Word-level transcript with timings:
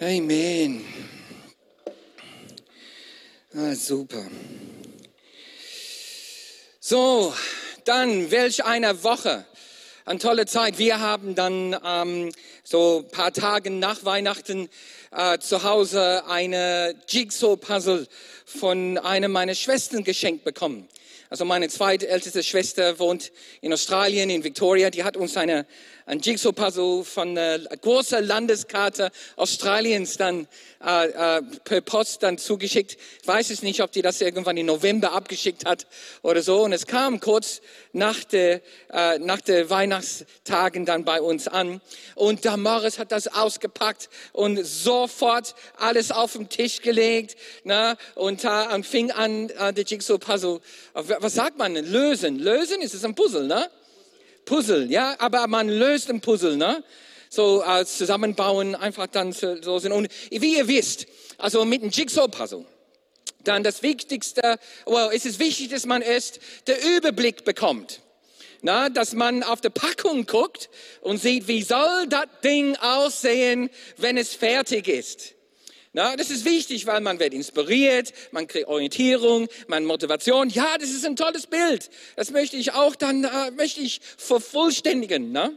Amen. 0.00 0.84
Ah, 3.54 3.76
super. 3.76 4.26
So, 6.80 7.32
dann 7.84 8.32
welch 8.32 8.64
eine 8.64 9.04
Woche. 9.04 9.46
Eine 10.04 10.18
tolle 10.18 10.46
Zeit. 10.46 10.78
Wir 10.78 10.98
haben 10.98 11.36
dann 11.36 11.76
ähm, 11.86 12.32
so 12.64 13.04
ein 13.04 13.10
paar 13.12 13.32
Tage 13.32 13.70
nach 13.70 14.04
Weihnachten 14.04 14.68
äh, 15.12 15.38
zu 15.38 15.62
Hause 15.62 16.26
eine 16.26 16.96
Jigsaw-Puzzle 17.06 18.08
von 18.46 18.98
einer 18.98 19.28
meiner 19.28 19.54
Schwestern 19.54 20.02
geschenkt 20.02 20.42
bekommen. 20.42 20.88
Also 21.30 21.44
meine 21.44 21.68
zweitälteste 21.68 22.42
Schwester 22.42 22.98
wohnt 22.98 23.30
in 23.60 23.72
Australien, 23.72 24.28
in 24.28 24.42
Victoria. 24.42 24.90
Die 24.90 25.04
hat 25.04 25.16
uns 25.16 25.36
eine 25.36 25.66
ein 26.06 26.20
Jigsaw-Puzzle 26.20 27.04
von 27.04 27.34
der 27.34 27.60
großen 27.60 28.24
Landeskarte 28.24 29.10
Australiens 29.36 30.18
dann 30.18 30.46
äh, 30.84 31.38
äh, 31.38 31.42
per 31.64 31.80
Post 31.80 32.22
dann 32.22 32.36
zugeschickt. 32.36 32.98
Ich 33.22 33.26
weiß 33.26 33.48
es 33.50 33.62
nicht, 33.62 33.82
ob 33.82 33.90
die 33.90 34.02
das 34.02 34.20
irgendwann 34.20 34.56
im 34.58 34.66
November 34.66 35.12
abgeschickt 35.12 35.64
hat 35.64 35.86
oder 36.22 36.42
so. 36.42 36.62
Und 36.62 36.72
es 36.74 36.86
kam 36.86 37.20
kurz 37.20 37.62
nach 37.92 38.22
der, 38.24 38.60
äh, 38.92 39.18
nach 39.18 39.40
der 39.40 39.70
Weihnachtstagen 39.70 40.84
dann 40.84 41.04
bei 41.04 41.22
uns 41.22 41.48
an. 41.48 41.80
Und 42.14 42.44
Damaris 42.44 42.98
hat 42.98 43.10
das 43.10 43.28
ausgepackt 43.28 44.10
und 44.32 44.62
sofort 44.62 45.54
alles 45.78 46.12
auf 46.12 46.34
den 46.34 46.50
Tisch 46.50 46.82
gelegt. 46.82 47.36
Ne? 47.64 47.96
Und, 48.14 48.44
äh, 48.44 48.82
fing 48.82 49.10
an, 49.10 49.48
äh, 49.48 49.72
der 49.72 49.84
Jigsaw-Puzzle, 49.84 50.60
was 50.92 51.34
sagt 51.34 51.56
man, 51.56 51.74
lösen. 51.74 52.38
Lösen 52.38 52.82
ist 52.82 52.92
es 52.92 53.04
ein 53.04 53.14
Puzzle, 53.14 53.46
ne? 53.46 53.70
Puzzle, 54.44 54.90
ja, 54.90 55.16
aber 55.18 55.46
man 55.46 55.68
löst 55.68 56.10
ein 56.10 56.20
Puzzle, 56.20 56.56
ne? 56.56 56.84
So 57.30 57.62
als 57.62 57.98
zusammenbauen, 57.98 58.74
einfach 58.74 59.06
dann 59.08 59.32
so 59.32 59.78
sind. 59.78 59.92
Und 59.92 60.08
wie 60.30 60.56
ihr 60.56 60.68
wisst, 60.68 61.06
also 61.38 61.64
mit 61.64 61.82
einem 61.82 61.90
Jigsaw-Puzzle, 61.90 62.64
dann 63.42 63.62
das 63.62 63.82
Wichtigste, 63.82 64.58
well, 64.86 65.10
es 65.12 65.26
ist 65.26 65.38
wichtig, 65.38 65.70
dass 65.70 65.86
man 65.86 66.02
erst 66.02 66.40
den 66.66 66.76
Überblick 66.96 67.44
bekommt. 67.44 68.00
Na, 68.62 68.88
dass 68.88 69.12
man 69.12 69.42
auf 69.42 69.60
die 69.60 69.68
Packung 69.68 70.24
guckt 70.24 70.70
und 71.02 71.18
sieht, 71.20 71.48
wie 71.48 71.62
soll 71.62 72.06
das 72.08 72.24
Ding 72.42 72.76
aussehen, 72.76 73.68
wenn 73.98 74.16
es 74.16 74.34
fertig 74.34 74.88
ist. 74.88 75.34
Na, 75.96 76.16
das 76.16 76.28
ist 76.30 76.44
wichtig, 76.44 76.86
weil 76.86 77.00
man 77.00 77.20
wird 77.20 77.32
inspiriert, 77.32 78.12
man 78.32 78.48
kriegt 78.48 78.66
Orientierung, 78.66 79.46
man 79.68 79.84
Motivation. 79.84 80.48
Ja, 80.48 80.76
das 80.76 80.90
ist 80.90 81.06
ein 81.06 81.14
tolles 81.14 81.46
Bild. 81.46 81.88
Das 82.16 82.32
möchte 82.32 82.56
ich 82.56 82.72
auch 82.72 82.96
dann, 82.96 83.22
äh, 83.22 83.52
möchte 83.52 83.80
ich 83.80 84.00
vervollständigen. 84.16 85.30
Na? 85.30 85.52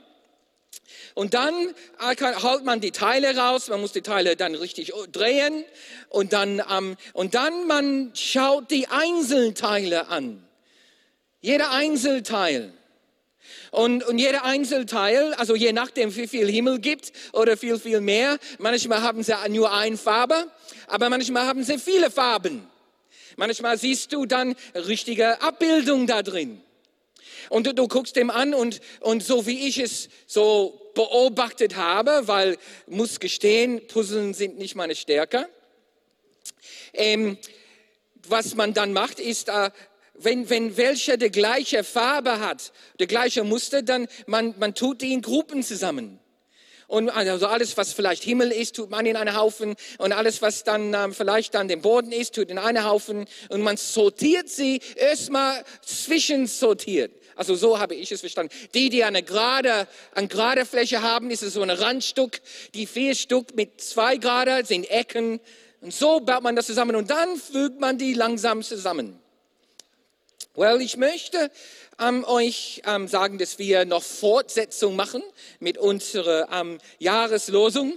Und 1.16 1.34
dann 1.34 1.74
äh, 2.00 2.14
kann, 2.14 2.44
holt 2.44 2.64
man 2.64 2.80
die 2.82 2.92
Teile 2.92 3.36
raus, 3.36 3.68
man 3.70 3.82
muss 3.82 3.94
die 3.94 4.04
Teile 4.04 4.36
dann 4.36 4.54
richtig 4.54 4.94
drehen 5.12 5.66
und 6.10 6.34
dann, 6.34 6.62
ähm, 6.72 6.98
und 7.14 7.34
dann 7.34 7.66
man 7.66 8.12
schaut 8.14 8.70
die 8.70 8.88
Einzelteile 8.90 10.08
an. 10.10 10.48
Jeder 11.42 11.72
Einzelteil. 11.72 12.74
Und, 13.72 14.04
und 14.06 14.18
jeder 14.18 14.44
Einzelteil, 14.44 15.34
also 15.36 15.56
je 15.56 15.74
nachdem, 15.74 16.16
wie 16.16 16.28
viel 16.28 16.50
Himmel 16.50 16.80
gibt 16.80 17.12
oder 17.34 17.58
viel, 17.58 17.80
viel 17.80 18.02
mehr, 18.02 18.38
manchmal 18.60 19.02
haben 19.02 19.24
sie 19.24 19.34
nur 19.50 19.74
eine 19.74 19.98
Farbe, 19.98 20.48
aber 20.88 21.10
manchmal 21.10 21.46
haben 21.46 21.64
sie 21.64 21.78
viele 21.78 22.10
Farben. 22.10 22.68
Manchmal 23.36 23.78
siehst 23.78 24.14
du 24.14 24.26
dann 24.26 24.56
richtige 24.74 25.42
Abbildung 25.42 26.08
da 26.08 26.24
drin. 26.24 26.62
Und 27.50 27.68
du, 27.68 27.74
du 27.74 27.88
guckst 27.88 28.16
dem 28.16 28.30
an 28.30 28.54
und, 28.54 28.82
und 29.00 29.24
so 29.24 29.46
wie 29.46 29.68
ich 29.68 29.78
es 29.78 30.10
so 30.26 30.92
beobachtet 30.96 31.76
habe, 31.76 32.24
weil 32.28 32.58
muss 32.88 33.20
gestehen, 33.20 33.86
Puzzeln 33.88 34.34
sind 34.34 34.58
nicht 34.58 34.76
meine 34.76 34.96
Stärke. 34.96 35.48
Ähm, 36.94 37.38
was 38.28 38.56
man 38.56 38.74
dann 38.74 38.92
macht, 38.94 39.20
ist, 39.20 39.50
äh, 39.50 39.70
wenn, 40.20 40.50
wenn 40.50 40.78
welcher 40.78 41.18
die 41.18 41.32
gleiche 41.32 41.84
Farbe 41.84 42.40
hat, 42.40 42.72
die 43.00 43.08
gleiche 43.08 43.44
Muster, 43.44 43.82
dann 43.82 44.08
man, 44.26 44.56
man 44.58 44.74
tut 44.74 45.02
die 45.02 45.14
in 45.14 45.22
Gruppen 45.22 45.64
zusammen. 45.64 46.20
Und 46.88 47.10
also 47.10 47.48
alles, 47.48 47.76
was 47.76 47.92
vielleicht 47.92 48.24
Himmel 48.24 48.50
ist, 48.50 48.78
tut 48.78 48.90
man 48.90 49.06
in 49.06 49.18
einen 49.18 49.36
Haufen. 49.36 49.76
Und 49.98 50.14
alles, 50.14 50.42
was 50.42 50.64
dann 50.64 50.94
ähm, 50.94 51.14
vielleicht 51.14 51.54
dann 51.54 51.68
den 51.68 51.82
Boden 51.82 52.14
ist, 52.14 52.34
tut 52.34 52.50
in 52.50 52.58
einen 52.58 52.86
Haufen. 52.86 53.26
Und 53.50 53.62
man 53.62 53.76
sortiert 53.76 54.48
sie 54.48 54.80
erstmal 54.96 55.66
zwischensortiert. 55.82 57.12
Also 57.36 57.56
so 57.56 57.78
habe 57.78 57.94
ich 57.94 58.12
es 58.14 58.22
verstanden. 58.22 58.54
Die, 58.74 58.90
die 58.90 59.04
eine 59.04 59.22
gerade, 59.22 59.86
eine 60.16 60.30
gerade 60.30 60.66
Fläche 60.66 61.02
haben, 61.02 61.30
ist 61.30 61.44
es 61.44 61.54
so 61.54 61.62
ein 61.62 61.70
Randstück. 61.70 62.40
Die 62.74 62.88
vier 62.88 63.16
Stück 63.16 63.54
mit 63.56 63.82
zwei 63.82 64.16
Grad 64.16 64.66
sind 64.66 64.90
Ecken. 64.90 65.42
Und 65.82 65.94
so 65.94 66.22
baut 66.22 66.42
man 66.42 66.56
das 66.56 66.68
zusammen. 66.68 66.96
Und 66.96 67.10
dann 67.10 67.36
fügt 67.36 67.82
man 67.82 67.98
die 67.98 68.14
langsam 68.14 68.64
zusammen. 68.64 69.20
Well, 70.58 70.82
ich 70.82 70.98
möchte 70.98 71.52
ähm, 72.00 72.24
euch 72.24 72.82
ähm, 72.88 73.08
sagen, 73.08 73.38
dass 73.38 73.60
wir 73.60 73.86
noch 73.86 74.02
Fortsetzung 74.02 74.96
machen 74.96 75.22
mit 75.60 75.78
unserer 75.78 76.50
ähm, 76.52 76.80
Jahreslosung. 76.98 77.94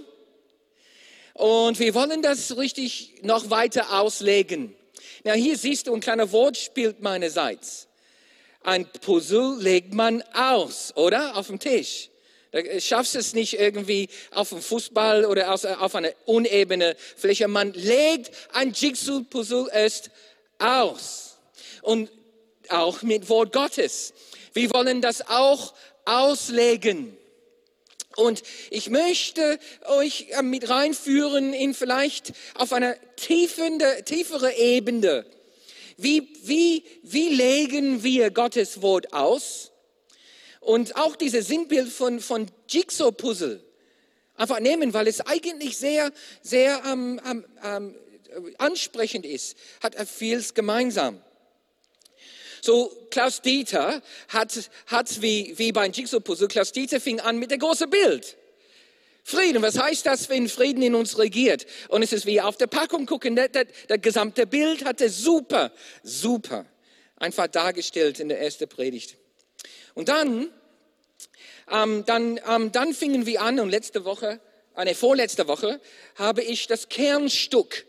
Und 1.33 1.79
wir 1.79 1.95
wollen 1.95 2.21
das 2.21 2.55
richtig 2.57 3.23
noch 3.23 3.49
weiter 3.49 3.99
auslegen. 3.99 4.75
Na, 5.23 5.33
hier 5.33 5.57
siehst 5.57 5.87
du 5.87 5.95
ein 5.95 6.01
kleiner 6.01 6.31
Wortspiel 6.31 6.93
meinerseits. 6.99 7.87
Ein 8.61 8.85
Puzzle 8.85 9.57
legt 9.57 9.95
man 9.95 10.21
aus, 10.35 10.93
oder? 10.95 11.37
Auf 11.37 11.47
dem 11.47 11.57
Tisch. 11.57 12.11
Da 12.51 12.59
schaffst 12.79 13.15
du 13.15 13.19
es 13.19 13.33
nicht 13.33 13.59
irgendwie 13.59 14.07
auf 14.29 14.49
dem 14.49 14.61
Fußball 14.61 15.25
oder 15.25 15.51
auf 15.51 15.95
einer 15.95 16.11
unebene 16.25 16.95
Fläche. 17.17 17.47
Man 17.47 17.73
legt 17.73 18.29
ein 18.53 18.71
Jigsaw-Puzzle 18.71 19.67
erst 19.73 20.11
aus. 20.59 21.39
Und 21.81 22.11
auch 22.73 23.01
mit 23.01 23.29
Wort 23.29 23.53
Gottes. 23.53 24.13
Wir 24.53 24.73
wollen 24.73 25.01
das 25.01 25.27
auch 25.27 25.73
auslegen. 26.05 27.17
Und 28.15 28.43
ich 28.69 28.89
möchte 28.89 29.57
euch 29.85 30.27
äh, 30.31 30.41
mit 30.41 30.69
reinführen 30.69 31.53
in 31.53 31.73
vielleicht 31.73 32.33
auf 32.55 32.73
eine 32.73 32.97
tiefende, 33.15 34.03
tiefere 34.03 34.53
Ebene. 34.53 35.25
Wie, 35.97 36.27
wie, 36.43 36.83
wie 37.03 37.29
legen 37.29 38.03
wir 38.03 38.31
Gottes 38.31 38.81
Wort 38.81 39.13
aus? 39.13 39.71
Und 40.59 40.95
auch 40.97 41.15
dieses 41.15 41.47
Sinnbild 41.47 41.89
von, 41.89 42.19
von 42.19 42.47
Jigsaw-Puzzle 42.67 43.63
einfach 44.35 44.59
nehmen, 44.59 44.93
weil 44.93 45.07
es 45.07 45.21
eigentlich 45.21 45.77
sehr, 45.77 46.11
sehr 46.41 46.81
ähm, 46.85 47.21
ähm, 47.25 47.45
ähm 47.63 47.95
ansprechend 48.59 49.25
ist, 49.25 49.57
hat 49.83 49.93
vieles 50.07 50.53
gemeinsam. 50.53 51.21
So 52.61 53.07
Klaus 53.09 53.41
Dieter 53.41 54.01
hat, 54.29 54.69
hat 54.87 55.21
wie, 55.21 55.53
wie 55.57 55.71
beim 55.71 55.91
Jigsaw-Puzzle, 55.91 56.47
Klaus 56.47 56.71
Dieter 56.71 57.01
fing 57.01 57.19
an 57.19 57.37
mit 57.37 57.51
der 57.51 57.57
großen 57.57 57.89
Bild. 57.89 58.37
Frieden, 59.23 59.61
was 59.61 59.77
heißt 59.77 60.05
das, 60.05 60.29
wenn 60.29 60.49
Frieden 60.49 60.81
in 60.81 60.95
uns 60.95 61.17
regiert? 61.17 61.65
Und 61.89 62.01
es 62.03 62.13
ist 62.13 62.25
wie 62.25 62.41
auf 62.41 62.57
der 62.57 62.67
Packung 62.67 63.05
gucken, 63.05 63.35
das, 63.35 63.49
das, 63.51 63.65
das 63.87 64.01
gesamte 64.01 64.47
Bild 64.47 64.85
hat 64.85 65.01
er 65.01 65.09
super, 65.09 65.71
super 66.03 66.65
einfach 67.17 67.47
dargestellt 67.47 68.19
in 68.19 68.29
der 68.29 68.41
ersten 68.41 68.67
Predigt. 68.67 69.17
Und 69.93 70.09
dann, 70.09 70.49
ähm, 71.69 72.03
dann, 72.05 72.39
ähm, 72.47 72.71
dann 72.71 72.93
fingen 72.93 73.25
wir 73.25 73.41
an 73.41 73.59
und 73.59 73.69
letzte 73.69 74.05
Woche, 74.05 74.39
eine 74.73 74.95
vorletzte 74.95 75.47
Woche, 75.47 75.79
habe 76.15 76.41
ich 76.41 76.67
das 76.67 76.89
Kernstück 76.89 77.85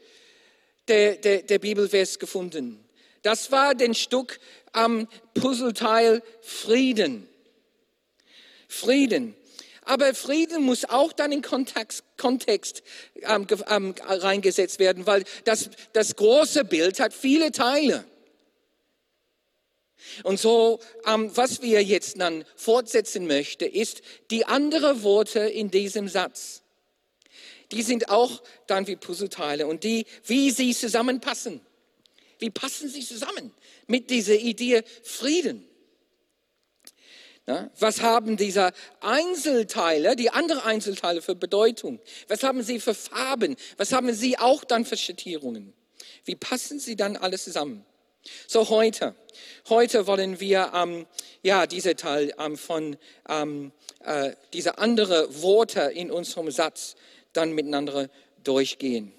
der, 0.89 1.17
der, 1.17 1.43
der 1.43 1.59
Bibelvers 1.59 2.19
gefunden. 2.19 2.85
Das 3.23 3.51
war 3.53 3.75
den 3.75 3.95
Stück 3.95 4.41
am 4.73 5.09
Puzzleteil 5.35 6.23
Frieden. 6.41 7.29
Frieden. 8.69 9.35
Aber 9.85 10.15
Frieden 10.15 10.63
muss 10.63 10.85
auch 10.85 11.13
dann 11.13 11.33
in 11.33 11.43
Kontext, 11.43 12.05
Kontext 12.17 12.83
ähm, 13.23 13.47
ähm, 13.69 13.95
reingesetzt 14.01 14.79
werden, 14.79 15.07
weil 15.07 15.25
das, 15.45 15.71
das 15.93 16.15
große 16.17 16.65
Bild 16.65 17.01
hat 17.01 17.13
viele 17.13 17.51
Teile. 17.51 18.05
Und 20.23 20.39
so, 20.39 20.81
ähm, 21.07 21.31
was 21.35 21.63
wir 21.63 21.83
jetzt 21.83 22.21
dann 22.21 22.45
fortsetzen 22.57 23.27
möchten, 23.27 23.69
ist 23.69 24.03
die 24.31 24.45
anderen 24.45 25.03
Worte 25.03 25.41
in 25.41 25.71
diesem 25.71 26.09
Satz. 26.09 26.63
Die 27.73 27.83
sind 27.83 28.09
auch 28.09 28.43
dann 28.67 28.87
wie 28.87 28.97
Puzzleteile 28.97 29.67
und 29.67 29.85
die, 29.85 30.07
wie 30.25 30.51
sie 30.51 30.75
zusammenpassen. 30.75 31.61
Wie 32.43 32.51
passen 32.51 32.89
sie 32.89 33.07
zusammen 33.07 33.55
mit 33.87 34.11
dieser 34.11 34.35
Idee 34.35 34.83
Frieden? 35.05 35.65
Was 37.79 38.03
haben 38.03 38.37
diese 38.37 38.73
Einzelteile, 39.01 40.17
die 40.17 40.31
anderen 40.31 40.63
Einzelteile 40.63 41.23
für 41.23 41.37
Bedeutung? 41.37 42.01
Was 42.27 42.43
haben 42.43 42.65
sie 42.65 42.81
für 42.81 42.95
Farben? 42.95 43.55
Was 43.77 43.93
haben 43.93 44.13
sie 44.13 44.39
auch 44.41 44.65
dann 44.65 44.85
für 44.85 44.97
Schattierungen? 44.97 45.73
Wie 46.25 46.35
passen 46.35 46.81
sie 46.81 46.97
dann 46.97 47.17
alles 47.17 47.45
zusammen? 47.45 47.87
So 48.49 48.69
heute, 48.71 49.15
heute 49.69 50.09
wollen 50.09 50.41
wir 50.41 50.73
ähm, 50.75 51.07
ja 51.43 51.69
diese 51.69 51.95
Teil 51.95 52.35
ähm, 52.41 52.57
von 52.57 52.97
ähm, 53.29 53.71
äh, 54.05 54.33
diese 54.53 54.79
andere 54.79 55.43
Worte 55.43 55.83
in 55.95 56.11
unserem 56.11 56.51
Satz 56.51 56.97
dann 57.33 57.53
miteinander 57.53 58.11
durchgehen. 58.43 59.13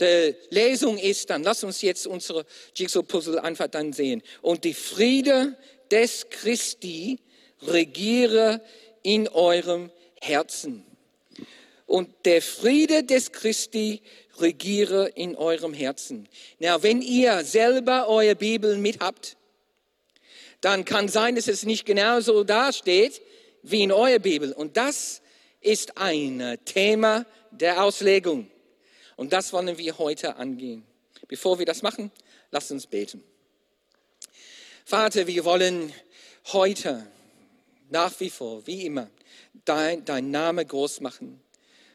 Die 0.00 0.34
Lesung 0.50 0.98
ist 0.98 1.30
dann, 1.30 1.42
lass 1.42 1.62
uns 1.64 1.82
jetzt 1.82 2.06
unsere 2.06 2.44
Jigsaw-Puzzle 2.74 3.38
einfach 3.38 3.68
dann 3.68 3.92
sehen. 3.92 4.22
Und 4.42 4.64
die 4.64 4.74
Friede 4.74 5.56
des 5.90 6.28
Christi 6.30 7.20
regiere 7.62 8.60
in 9.02 9.28
eurem 9.28 9.90
Herzen. 10.20 10.84
Und 11.86 12.10
der 12.24 12.42
Friede 12.42 13.04
des 13.04 13.32
Christi 13.32 14.02
regiere 14.40 15.08
in 15.14 15.36
eurem 15.36 15.74
Herzen. 15.74 16.28
Na, 16.58 16.82
wenn 16.82 17.02
ihr 17.02 17.44
selber 17.44 18.08
eure 18.08 18.34
Bibel 18.34 18.78
mit 18.78 19.00
habt, 19.00 19.36
dann 20.60 20.84
kann 20.84 21.08
sein, 21.08 21.36
dass 21.36 21.46
es 21.46 21.64
nicht 21.64 21.84
genauso 21.84 22.42
dasteht 22.42 23.20
wie 23.62 23.82
in 23.82 23.92
eurer 23.92 24.18
Bibel. 24.18 24.52
Und 24.52 24.76
das 24.76 25.20
ist 25.60 25.98
ein 25.98 26.58
Thema 26.64 27.26
der 27.50 27.82
Auslegung. 27.84 28.50
Und 29.16 29.32
das 29.32 29.52
wollen 29.52 29.76
wir 29.78 29.98
heute 29.98 30.36
angehen. 30.36 30.84
Bevor 31.28 31.58
wir 31.58 31.66
das 31.66 31.82
machen, 31.82 32.10
lasst 32.50 32.70
uns 32.70 32.86
beten. 32.86 33.22
Vater, 34.84 35.26
wir 35.26 35.44
wollen 35.44 35.92
heute 36.52 37.06
nach 37.90 38.18
wie 38.20 38.30
vor, 38.30 38.66
wie 38.66 38.86
immer, 38.86 39.08
dein, 39.64 40.04
dein 40.04 40.30
Name 40.30 40.66
groß 40.66 41.00
machen 41.00 41.40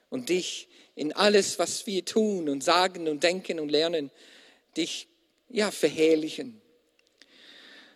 und 0.10 0.30
dich 0.30 0.68
in 0.96 1.14
alles, 1.14 1.60
was 1.60 1.86
wir 1.88 2.04
tun 2.04 2.50
und 2.50 2.64
sagen 2.64 3.08
und 3.08 3.24
denken 3.24 3.60
und 3.60 3.70
lernen, 3.70 4.12
dich 4.76 5.08
ja 5.50 5.72
verherrlichen. 5.72 6.60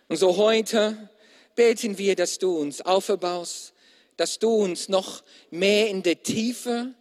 Und 0.08 0.16
so 0.16 0.36
heute 0.36 1.10
beten 1.54 1.98
wir, 1.98 2.14
dass 2.16 2.38
du 2.38 2.56
uns 2.56 2.80
aufbaust, 2.80 3.72
dass 4.16 4.38
du 4.38 4.50
uns 4.50 4.88
noch 4.88 5.22
mehr 5.50 5.88
in 5.88 6.02
der 6.02 6.22
Tiefe 6.22 6.94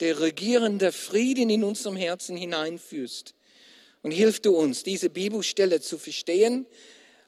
der 0.00 0.20
regierende 0.20 0.92
Frieden 0.92 1.50
in 1.50 1.64
unserem 1.64 1.96
Herzen 1.96 2.36
hineinführst. 2.36 3.34
Und 4.02 4.12
hilf 4.12 4.40
du 4.40 4.56
uns, 4.56 4.84
diese 4.84 5.10
Bibelstelle 5.10 5.80
zu 5.80 5.98
verstehen 5.98 6.66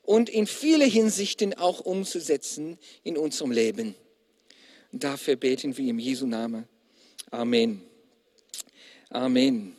und 0.02 0.28
in 0.28 0.46
viele 0.46 0.84
Hinsichten 0.84 1.54
auch 1.54 1.80
umzusetzen 1.80 2.78
in 3.02 3.16
unserem 3.16 3.50
Leben. 3.50 3.94
Und 4.92 5.04
dafür 5.04 5.36
beten 5.36 5.76
wir 5.76 5.90
im 5.90 5.98
Jesu 5.98 6.26
Namen. 6.26 6.68
Amen. 7.30 7.82
Amen. 9.08 9.76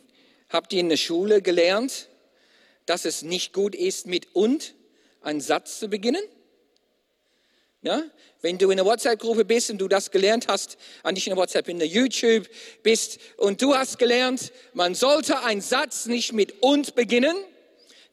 Habt 0.48 0.72
ihr 0.72 0.80
in 0.80 0.90
der 0.90 0.96
Schule 0.98 1.40
gelernt, 1.40 2.08
dass 2.86 3.04
es 3.04 3.22
nicht 3.22 3.52
gut 3.52 3.74
ist, 3.74 4.06
mit 4.06 4.34
und 4.34 4.74
einen 5.22 5.40
Satz 5.40 5.78
zu 5.78 5.88
beginnen? 5.88 6.22
Ja? 7.82 8.04
Wenn 8.40 8.58
du 8.58 8.70
in 8.70 8.80
einer 8.80 8.88
WhatsApp-Gruppe 8.88 9.44
bist 9.44 9.70
und 9.70 9.78
du 9.78 9.88
das 9.88 10.10
gelernt 10.10 10.46
hast, 10.48 10.78
ah, 11.02 11.12
nicht 11.12 11.26
in 11.26 11.32
der 11.32 11.36
WhatsApp, 11.36 11.68
in 11.68 11.78
der 11.78 11.88
YouTube 11.88 12.48
bist 12.82 13.18
und 13.36 13.60
du 13.60 13.74
hast 13.74 13.98
gelernt, 13.98 14.52
man 14.72 14.94
sollte 14.94 15.40
einen 15.42 15.60
Satz 15.60 16.06
nicht 16.06 16.32
mit 16.32 16.62
und 16.62 16.94
beginnen, 16.94 17.36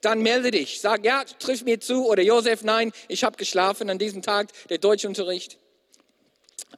dann 0.01 0.21
melde 0.21 0.51
dich. 0.51 0.81
Sag, 0.81 1.06
ja, 1.06 1.24
triff 1.24 1.63
mir 1.63 1.80
zu 1.80 2.07
oder 2.07 2.24
Josef, 2.24 2.63
nein, 2.63 2.92
ich 3.07 3.24
habe 3.24 3.38
geschlafen 3.38 3.89
an 3.89 4.00
diesem 4.00 4.21
Tag, 4.21 4.50
der 4.69 4.77
Deutschunterricht. 4.77 5.57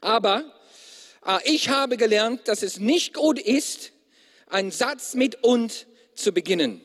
Aber 0.01 0.43
äh, 1.25 1.39
ich 1.45 1.69
habe 1.69 1.97
gelernt, 1.97 2.47
dass 2.47 2.63
es 2.63 2.79
nicht 2.79 3.13
gut 3.13 3.39
ist, 3.39 3.91
einen 4.47 4.71
Satz 4.71 5.13
mit 5.13 5.43
und 5.43 5.87
zu 6.15 6.33
beginnen. 6.33 6.81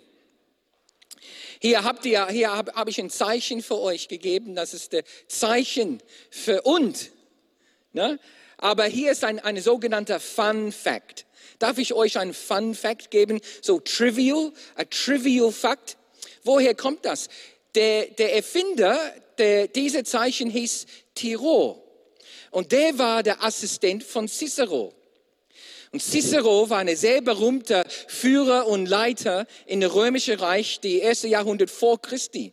Hier 1.60 1.84
habt 1.84 2.04
ihr, 2.06 2.26
hier 2.28 2.50
habe 2.50 2.72
hab 2.72 2.88
ich 2.88 3.00
ein 3.00 3.10
Zeichen 3.10 3.62
für 3.62 3.78
euch 3.78 4.08
gegeben. 4.08 4.54
Das 4.54 4.74
ist 4.74 4.92
das 4.92 5.04
Zeichen 5.28 6.02
für 6.30 6.62
und. 6.62 7.10
Ne? 7.92 8.18
Aber 8.58 8.84
hier 8.84 9.12
ist 9.12 9.24
ein, 9.24 9.38
ein 9.38 9.60
sogenannter 9.60 10.20
Fun 10.20 10.72
Fact. 10.72 11.26
Darf 11.58 11.78
ich 11.78 11.94
euch 11.94 12.18
einen 12.18 12.34
Fun 12.34 12.74
Fact 12.74 13.10
geben? 13.10 13.40
So 13.62 13.80
trivial, 13.80 14.52
ein 14.74 14.90
trivial 14.90 15.52
Fact. 15.52 15.96
Woher 16.44 16.74
kommt 16.74 17.04
das? 17.04 17.28
Der, 17.74 18.06
der 18.06 18.34
Erfinder 18.34 18.98
der, 19.38 19.68
dieser 19.68 20.04
Zeichen 20.04 20.50
hieß 20.50 20.86
Tiro. 21.14 21.82
Und 22.50 22.72
der 22.72 22.98
war 22.98 23.22
der 23.22 23.42
Assistent 23.42 24.02
von 24.02 24.28
Cicero. 24.28 24.94
Und 25.96 26.02
Cicero 26.02 26.68
war 26.68 26.80
ein 26.80 26.94
sehr 26.94 27.22
berühmter 27.22 27.82
Führer 28.06 28.66
und 28.66 28.84
Leiter 28.84 29.46
in 29.64 29.80
dem 29.80 29.90
römischen 29.90 30.38
Reich, 30.38 30.78
die 30.80 30.98
erste 30.98 31.26
Jahrhundert 31.26 31.70
vor 31.70 32.02
Christi. 32.02 32.52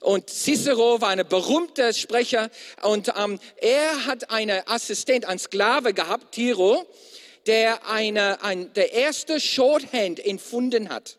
Und 0.00 0.28
Cicero 0.28 1.00
war 1.00 1.10
ein 1.10 1.24
berühmter 1.28 1.92
Sprecher 1.92 2.50
und 2.82 3.12
ähm, 3.16 3.38
er 3.58 4.04
hat 4.04 4.30
einen 4.32 4.62
Assistent, 4.66 5.26
einen 5.26 5.38
Sklave 5.38 5.94
gehabt, 5.94 6.32
Tiro, 6.32 6.84
der 7.46 7.86
eine, 7.86 8.42
ein, 8.42 8.72
der 8.72 8.94
erste 8.94 9.38
Shorthand 9.38 10.18
empfunden 10.18 10.88
hat. 10.88 11.18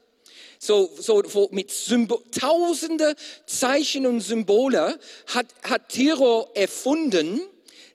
So, 0.59 0.91
so 0.99 1.23
wo 1.27 1.47
mit 1.53 1.71
Symbol, 1.71 2.21
tausende 2.37 3.15
Zeichen 3.45 4.05
und 4.05 4.19
Symbole 4.19 4.99
hat, 5.27 5.45
hat 5.63 5.87
Tiro 5.87 6.49
erfunden 6.55 7.39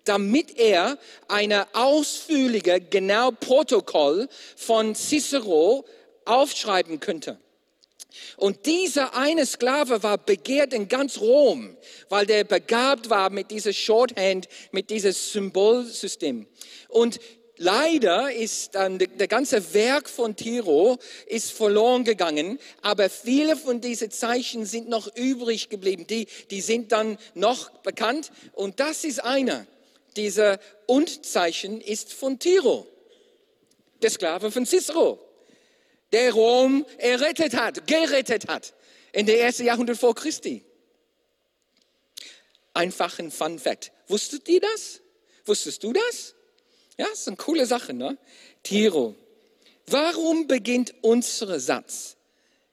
damit 0.06 0.58
er 0.58 0.98
eine 1.28 1.66
ausführliche, 1.74 2.80
genau 2.80 3.30
Protokoll 3.32 4.28
von 4.56 4.94
Cicero 4.94 5.84
aufschreiben 6.24 7.00
könnte. 7.00 7.38
Und 8.36 8.66
dieser 8.66 9.14
eine 9.14 9.46
Sklave 9.46 10.02
war 10.02 10.18
begehrt 10.18 10.72
in 10.72 10.88
ganz 10.88 11.20
Rom, 11.20 11.76
weil 12.08 12.26
der 12.26 12.44
begabt 12.44 13.10
war 13.10 13.30
mit 13.30 13.50
dieser 13.50 13.72
Shorthand, 13.72 14.48
mit 14.72 14.90
diesem 14.90 15.12
Symbolsystem. 15.12 16.46
Und 16.88 17.20
leider 17.58 18.32
ist 18.32 18.74
dann 18.74 18.98
der 18.98 19.28
ganze 19.28 19.74
Werk 19.74 20.08
von 20.08 20.36
Tiro 20.36 20.98
ist 21.26 21.52
verloren 21.52 22.04
gegangen, 22.04 22.58
aber 22.82 23.10
viele 23.10 23.56
von 23.56 23.80
diesen 23.80 24.10
Zeichen 24.10 24.64
sind 24.64 24.88
noch 24.88 25.14
übrig 25.16 25.68
geblieben. 25.68 26.06
Die, 26.06 26.26
die 26.50 26.60
sind 26.60 26.92
dann 26.92 27.18
noch 27.34 27.70
bekannt. 27.82 28.30
Und 28.52 28.80
das 28.80 29.04
ist 29.04 29.22
einer 29.22 29.66
dieser 30.16 30.58
Und-Zeichen 30.86 31.80
ist 31.80 32.12
von 32.12 32.38
Tiro, 32.38 32.86
der 34.02 34.10
Sklave 34.10 34.50
von 34.50 34.66
Cicero, 34.66 35.18
der 36.12 36.32
Rom 36.32 36.86
errettet 36.98 37.54
hat, 37.54 37.86
gerettet 37.86 38.48
hat 38.48 38.74
in 39.12 39.26
der 39.26 39.40
ersten 39.40 39.64
Jahrhundert 39.64 39.98
vor 39.98 40.14
Christi. 40.14 40.64
Einfach 42.74 43.18
ein 43.18 43.30
Fun 43.30 43.58
Fact. 43.58 43.92
Wusstet 44.08 44.48
ihr 44.48 44.60
das? 44.60 45.00
Wusstest 45.46 45.82
du 45.82 45.92
das? 45.92 46.34
Ja, 46.98 47.06
das 47.08 47.26
eine 47.26 47.36
coole 47.36 47.66
Sache, 47.66 47.94
ne? 47.94 48.18
Tiro. 48.62 49.14
Warum 49.86 50.46
beginnt 50.46 50.94
unser 51.02 51.60
Satz 51.60 52.16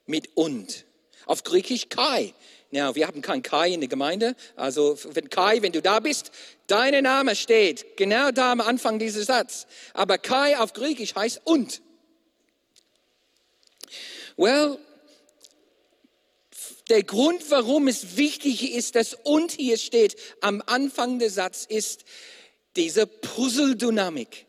mit 0.06 0.36
und? 0.36 0.86
Auf 1.25 1.44
Griechisch 1.44 1.88
Kai. 1.89 2.34
Ja, 2.74 2.96
wir 2.96 3.06
haben 3.06 3.22
keinen 3.22 3.44
Kai 3.44 3.72
in 3.72 3.82
der 3.82 3.88
Gemeinde. 3.88 4.36
Also, 4.56 4.98
wenn 5.12 5.30
Kai, 5.30 5.62
wenn 5.62 5.74
du 5.74 5.82
da 5.84 6.00
bist, 6.00 6.32
dein 6.65 7.03
Name 7.03 7.36
steht 7.36 7.98
genau 7.98 8.32
da 8.32 8.51
am 8.51 8.62
Anfang 8.62 8.98
dieses 8.98 9.27
Satzes. 9.27 9.68
Aber 9.94 10.18
Kai 10.18 10.58
auf 10.58 10.74
Griechisch 10.74 11.13
heißt 11.13 11.42
und. 11.44 11.84
Well, 14.38 14.80
der 16.89 17.03
Grund, 17.03 17.44
warum 17.51 17.88
es 17.88 18.18
wichtig 18.18 18.74
ist, 18.74 18.96
dass 18.96 19.13
und 19.13 19.51
hier 19.51 19.77
steht 19.77 20.15
am 20.42 20.63
Anfang 20.65 21.20
des 21.20 21.36
Satzes, 21.36 21.68
ist 21.68 22.06
diese 22.75 23.06
Puzzle-Dynamik. 23.06 24.48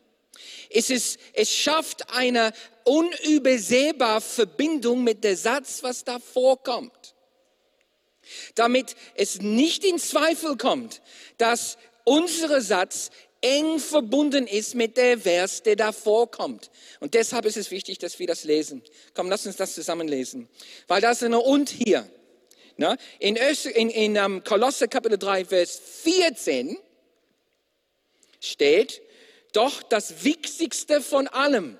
Es, 0.71 0.89
ist, 0.89 1.19
es 1.33 1.53
schafft 1.53 2.09
eine 2.09 2.53
unübersehbare 2.85 4.21
Verbindung 4.21 5.03
mit 5.03 5.23
dem 5.23 5.35
Satz, 5.35 5.83
was 5.83 6.03
da 6.03 6.17
vorkommt 6.17 7.14
damit 8.55 8.95
es 9.15 9.41
nicht 9.41 9.83
in 9.83 9.99
Zweifel 9.99 10.57
kommt, 10.57 11.01
dass 11.37 11.77
unser 12.03 12.61
Satz 12.61 13.09
eng 13.41 13.79
verbunden 13.79 14.47
ist 14.47 14.73
mit 14.75 14.97
der 14.97 15.19
Vers, 15.19 15.61
der 15.63 15.75
davor 15.75 16.31
kommt. 16.31 16.71
Und 16.99 17.13
deshalb 17.13 17.45
ist 17.45 17.57
es 17.57 17.69
wichtig, 17.69 17.99
dass 17.99 18.17
wir 18.17 18.27
das 18.27 18.43
lesen. 18.43 18.81
Komm, 19.13 19.29
lass 19.29 19.45
uns 19.45 19.55
das 19.55 19.75
zusammen 19.75 20.07
lesen. 20.07 20.49
Weil 20.87 21.01
da 21.01 21.11
ist 21.11 21.23
eine 21.23 21.39
Und 21.39 21.69
hier. 21.69 22.09
In, 23.19 23.35
in, 23.37 23.89
in 23.89 24.17
um, 24.17 24.43
Kolosse 24.43 24.87
Kapitel 24.87 25.17
3, 25.17 25.45
Vers 25.45 25.79
14 26.03 26.77
steht, 28.41 29.01
doch 29.53 29.83
das 29.83 30.23
Wichtigste 30.23 31.01
von 31.01 31.27
allem 31.27 31.77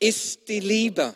ist 0.00 0.48
die 0.48 0.60
Liebe. 0.60 1.14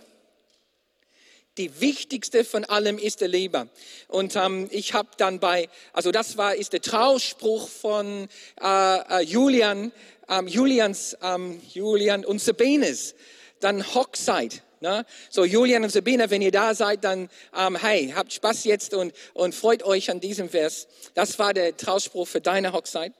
Die 1.57 1.81
wichtigste 1.81 2.45
von 2.45 2.65
allem 2.65 2.99
ist 2.99 3.21
der 3.21 3.29
Liebe. 3.29 3.69
Und 4.09 4.35
ähm, 4.35 4.69
ich 4.73 4.93
habe 4.93 5.09
dann 5.19 5.39
bei, 5.39 5.69
also 5.93 6.11
das 6.11 6.37
war, 6.37 6.57
ist 6.57 6.73
der 6.73 6.83
Trauspruch 6.83 7.69
von 7.69 8.29
äh, 8.61 9.21
äh, 9.21 9.21
Julian, 9.23 9.93
ähm, 10.29 10.49
Julians, 10.49 11.17
ähm, 11.23 11.61
Julian 11.73 12.25
und 12.25 12.41
Sabines. 12.41 13.15
Dann 13.61 13.95
Hochzeit. 13.95 14.63
Ne? 14.81 15.07
So 15.31 15.45
Julian 15.45 15.85
und 15.85 15.91
Sabine, 15.91 16.29
wenn 16.29 16.43
ihr 16.43 16.51
da 16.51 16.75
seid, 16.75 17.05
dann 17.05 17.31
ähm, 17.57 17.77
hey, 17.77 18.13
habt 18.15 18.33
Spaß 18.33 18.65
jetzt 18.65 18.93
und, 18.93 19.15
und 19.33 19.55
freut 19.55 19.83
euch 19.85 20.11
an 20.11 20.21
diesem 20.21 20.51
Vers. 20.51 20.89
Das 21.15 21.39
war 21.39 21.55
der 21.55 21.77
Trauspruch 21.77 22.27
für 22.27 22.41
deine 22.41 22.73
Hochzeit. 22.73 23.13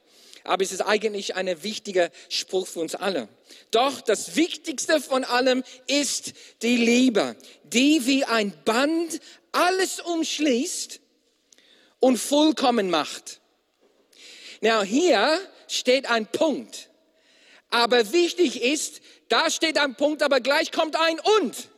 Aber 0.45 0.63
es 0.63 0.73
ist 0.73 0.83
eigentlich 0.83 1.35
ein 1.35 1.63
wichtiger 1.63 2.11
Spruch 2.29 2.67
für 2.67 2.81
uns 2.81 2.95
alle. 2.95 3.29
Doch 3.71 4.01
das 4.03 4.37
Wichtigste 4.37 5.01
von 5.01 5.25
allem 5.25 5.65
ist 5.87 6.35
die 6.63 6.77
Liebe, 6.77 7.35
die 7.65 8.07
wie 8.07 8.25
ein 8.25 8.53
Band 8.65 9.21
alles 9.53 10.01
umschließt 10.01 11.01
und 11.99 12.19
vollkommen 12.19 12.91
macht. 12.91 13.41
Now 14.61 14.83
hier 14.83 15.41
steht 15.67 16.07
ein 16.07 16.27
Punkt. 16.27 16.91
Aber 17.71 18.13
wichtig 18.13 18.63
ist, 18.63 19.01
da 19.29 19.51
steht 19.51 19.79
ein 19.79 19.97
Punkt, 19.97 20.23
aber 20.23 20.41
gleich 20.41 20.71
kommt 20.71 20.97
ein 20.97 21.19
und. 21.39 21.69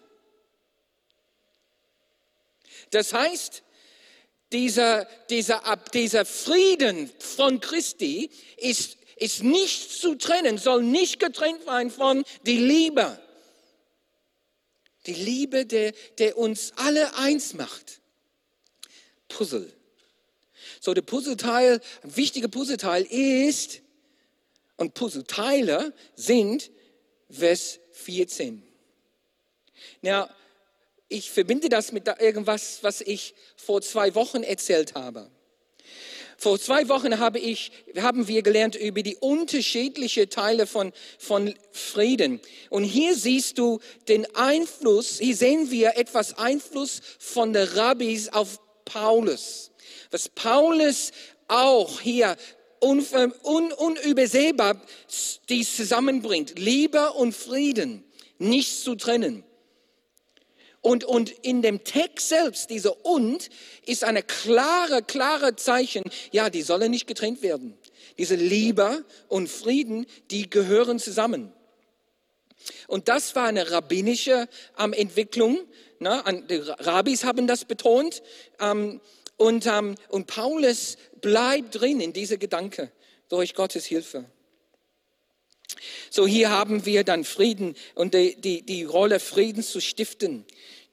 Das 2.90 3.12
heißt, 3.12 3.62
dieser, 4.56 5.04
dieser, 5.28 5.60
dieser 5.92 6.24
Frieden 6.24 7.10
von 7.18 7.60
Christi 7.60 8.30
ist, 8.56 8.96
ist 9.16 9.42
nicht 9.42 9.92
zu 9.92 10.14
trennen, 10.14 10.56
soll 10.56 10.82
nicht 10.82 11.20
getrennt 11.20 11.64
sein 11.66 11.90
von 11.90 12.24
die 12.46 12.56
Liebe. 12.56 13.20
Die 15.04 15.12
Liebe, 15.12 15.66
der, 15.66 15.92
der 16.18 16.38
uns 16.38 16.72
alle 16.76 17.14
eins 17.18 17.52
macht. 17.52 18.00
Puzzle. 19.28 19.70
So, 20.80 20.94
der 20.94 21.02
Puzzleteil, 21.02 21.82
ein 22.02 22.16
wichtiger 22.16 22.48
Puzzleteil 22.48 23.02
ist, 23.04 23.82
und 24.78 24.94
Puzzleteile 24.94 25.92
sind 26.14 26.70
Vers 27.30 27.78
14. 27.92 28.62
Now, 30.00 30.28
ich 31.08 31.30
verbinde 31.30 31.68
das 31.68 31.92
mit 31.92 32.08
irgendwas, 32.20 32.78
was 32.82 33.00
ich 33.00 33.34
vor 33.56 33.80
zwei 33.82 34.14
Wochen 34.14 34.42
erzählt 34.42 34.94
habe. 34.94 35.30
Vor 36.38 36.60
zwei 36.60 36.88
Wochen 36.88 37.18
habe 37.18 37.38
ich, 37.38 37.72
haben 37.96 38.28
wir 38.28 38.42
gelernt 38.42 38.76
über 38.76 39.02
die 39.02 39.16
unterschiedlichen 39.16 40.28
Teile 40.28 40.66
von, 40.66 40.92
von 41.18 41.54
Frieden. 41.72 42.40
Und 42.68 42.84
hier 42.84 43.14
siehst 43.14 43.56
du 43.56 43.80
den 44.08 44.26
Einfluss, 44.36 45.18
hier 45.18 45.34
sehen 45.34 45.70
wir 45.70 45.96
etwas 45.96 46.36
Einfluss 46.36 47.00
von 47.18 47.54
den 47.54 47.66
Rabbis 47.68 48.28
auf 48.28 48.60
Paulus. 48.84 49.70
Was 50.10 50.28
Paulus 50.28 51.12
auch 51.48 52.00
hier 52.00 52.36
un, 52.82 53.04
un, 53.42 53.72
unübersehbar 53.72 54.80
dies 55.48 55.76
zusammenbringt. 55.76 56.58
Liebe 56.58 57.12
und 57.12 57.34
Frieden, 57.34 58.04
nicht 58.38 58.82
zu 58.82 58.94
trennen. 58.94 59.42
Und, 60.86 61.02
und 61.02 61.30
in 61.30 61.62
dem 61.62 61.82
Text 61.82 62.28
selbst, 62.28 62.70
diese 62.70 62.94
und, 62.94 63.50
ist 63.86 64.04
eine 64.04 64.22
klare, 64.22 65.02
klare 65.02 65.56
Zeichen, 65.56 66.04
ja, 66.30 66.48
die 66.48 66.62
sollen 66.62 66.92
nicht 66.92 67.08
getrennt 67.08 67.42
werden. 67.42 67.76
Diese 68.18 68.36
Liebe 68.36 69.04
und 69.26 69.48
Frieden, 69.48 70.06
die 70.30 70.48
gehören 70.48 71.00
zusammen. 71.00 71.52
Und 72.86 73.08
das 73.08 73.34
war 73.34 73.48
eine 73.48 73.72
rabbinische 73.72 74.48
ähm, 74.78 74.92
Entwicklung. 74.92 75.58
Ne? 75.98 76.22
Die 76.48 76.58
Rabbis 76.58 77.24
haben 77.24 77.48
das 77.48 77.64
betont. 77.64 78.22
Ähm, 78.60 79.00
und, 79.36 79.66
ähm, 79.66 79.96
und 80.08 80.28
Paulus 80.28 80.98
bleibt 81.20 81.80
drin 81.80 82.00
in 82.00 82.12
diese 82.12 82.38
Gedanke 82.38 82.92
durch 83.28 83.56
Gottes 83.56 83.86
Hilfe. 83.86 84.24
So 86.10 86.26
hier 86.26 86.50
haben 86.50 86.86
wir 86.86 87.02
dann 87.04 87.24
Frieden 87.24 87.74
und 87.94 88.14
die, 88.14 88.40
die, 88.40 88.62
die 88.62 88.84
Rolle 88.84 89.18
Frieden 89.18 89.64
zu 89.64 89.80
stiften. 89.80 90.44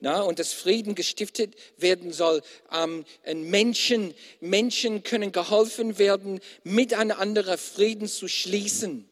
Na, 0.03 0.19
und 0.19 0.37
dass 0.37 0.51
Frieden 0.51 0.95
gestiftet 0.95 1.55
werden 1.77 2.11
soll. 2.11 2.41
Ähm, 2.73 3.05
Menschen, 3.25 4.13
Menschen 4.41 5.01
können 5.03 5.31
geholfen 5.31 5.97
werden, 5.97 6.41
miteinander 6.65 7.57
Frieden 7.57 8.09
zu 8.09 8.27
schließen. 8.27 9.07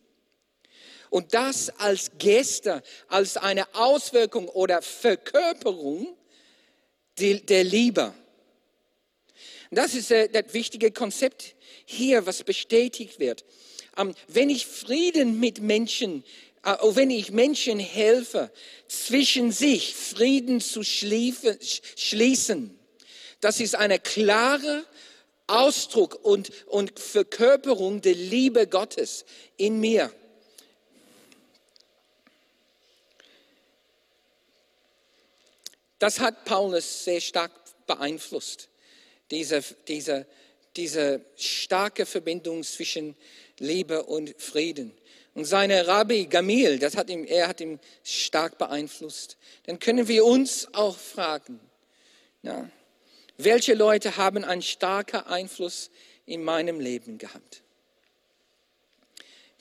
Und 1.10 1.34
das 1.34 1.70
als 1.80 2.12
Geste, 2.18 2.84
als 3.08 3.38
eine 3.38 3.74
Auswirkung 3.74 4.50
oder 4.50 4.82
Verkörperung 4.82 6.14
der 7.18 7.64
Liebe. 7.64 8.14
Das 9.70 9.96
ist 9.96 10.12
äh, 10.12 10.28
das 10.28 10.54
wichtige 10.54 10.92
Konzept 10.92 11.56
hier, 11.86 12.26
was 12.26 12.44
bestätigt 12.44 13.18
wird. 13.18 13.46
Ähm, 13.96 14.14
wenn 14.28 14.50
ich 14.50 14.66
Frieden 14.66 15.40
mit 15.40 15.62
Menschen 15.62 16.26
äh, 16.64 16.76
wenn 16.82 17.10
ich 17.10 17.32
Menschen 17.32 17.80
helfe, 17.80 18.52
zwischen 18.88 19.52
sich 19.52 19.96
Frieden 19.96 20.62
zu 20.62 20.84
schließen, 20.84 22.78
das 23.40 23.60
ist 23.60 23.76
eine 23.76 24.00
klare 24.00 24.86
Ausdruck 25.48 26.24
und, 26.24 26.52
und 26.68 27.00
Verkörperung 27.00 28.02
der 28.02 28.14
Liebe 28.14 28.68
Gottes 28.68 29.26
in 29.58 29.80
mir. 29.80 30.14
Das 36.00 36.20
hat 36.20 36.46
Paulus 36.46 37.04
sehr 37.04 37.22
stark 37.22 37.52
beeinflusst, 37.86 38.70
diese, 39.30 39.64
diese, 39.88 40.26
diese 40.76 41.24
starke 41.36 42.06
Verbindung 42.06 42.64
zwischen 42.64 43.16
Liebe 43.60 44.04
und 44.04 44.34
Frieden. 44.42 44.98
Und 45.34 45.46
seine 45.46 45.88
Rabbi 45.88 46.26
Gamil, 46.26 46.78
das 46.80 46.98
hat 46.98 47.10
ihm, 47.10 47.24
er 47.26 47.48
hat 47.48 47.62
ihn 47.62 47.80
stark 48.04 48.58
beeinflusst. 48.58 49.38
Dann 49.66 49.80
können 49.80 50.08
wir 50.08 50.26
uns 50.26 50.68
auch 50.74 50.98
fragen, 50.98 51.60
ja, 52.44 52.70
welche 53.38 53.74
Leute 53.74 54.18
haben 54.18 54.44
einen 54.44 54.62
starken 54.62 55.22
Einfluss 55.22 55.90
in 56.26 56.44
meinem 56.44 56.80
Leben 56.80 57.18
gehabt? 57.18 57.64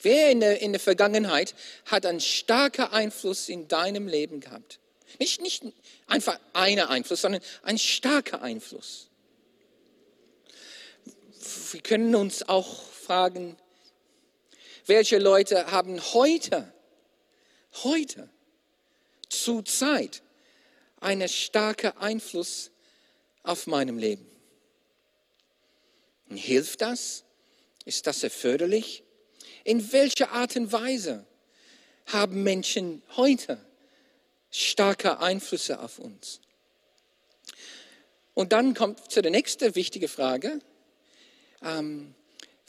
Wer 0.01 0.31
in 0.31 0.39
der, 0.39 0.61
in 0.61 0.71
der 0.71 0.79
Vergangenheit 0.79 1.55
hat 1.85 2.05
einen 2.05 2.19
starken 2.19 2.85
Einfluss 2.85 3.49
in 3.49 3.67
deinem 3.67 4.07
Leben 4.07 4.39
gehabt? 4.39 4.79
Nicht, 5.19 5.41
nicht 5.41 5.63
einfach 6.07 6.39
einer 6.53 6.89
Einfluss, 6.89 7.21
sondern 7.21 7.41
ein 7.63 7.77
starker 7.77 8.41
Einfluss. 8.41 9.09
Wir 11.71 11.81
können 11.81 12.15
uns 12.15 12.47
auch 12.47 12.83
fragen, 12.83 13.57
welche 14.85 15.17
Leute 15.17 15.71
haben 15.71 15.99
heute, 16.13 16.73
heute, 17.83 18.29
zu 19.29 19.61
Zeit, 19.61 20.21
einen 20.99 21.29
starken 21.29 21.97
Einfluss 21.97 22.71
auf 23.43 23.67
meinem 23.67 23.97
Leben? 23.97 24.25
Und 26.29 26.37
hilft 26.37 26.81
das? 26.81 27.23
Ist 27.85 28.07
das 28.07 28.23
erforderlich? 28.23 29.03
In 29.63 29.91
welcher 29.91 30.31
Art 30.31 30.55
und 30.55 30.71
Weise 30.71 31.25
haben 32.07 32.43
Menschen 32.43 33.01
heute 33.15 33.63
starke 34.49 35.19
Einflüsse 35.19 35.79
auf 35.79 35.99
uns? 35.99 36.41
Und 38.33 38.53
dann 38.53 38.73
kommt 38.73 39.11
zu 39.11 39.21
der 39.21 39.31
nächsten 39.31 39.75
wichtigen 39.75 40.07
Frage. 40.07 40.59
Ähm, 41.63 42.15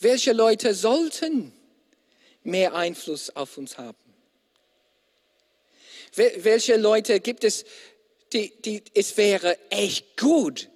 welche 0.01 0.33
Leute 0.33 0.75
sollten 0.75 1.53
mehr 2.45 2.75
Einfluss 2.75 3.31
auf 3.31 3.59
uns 3.59 3.79
haben? 3.79 3.97
Welche 6.15 6.77
Leute 6.77 7.21
gibt 7.21 7.45
es, 7.45 7.65
die, 8.33 8.53
die, 8.63 8.83
es 8.95 9.17
wäre 9.17 9.59
echt 9.71 10.19
gut, 10.19 10.69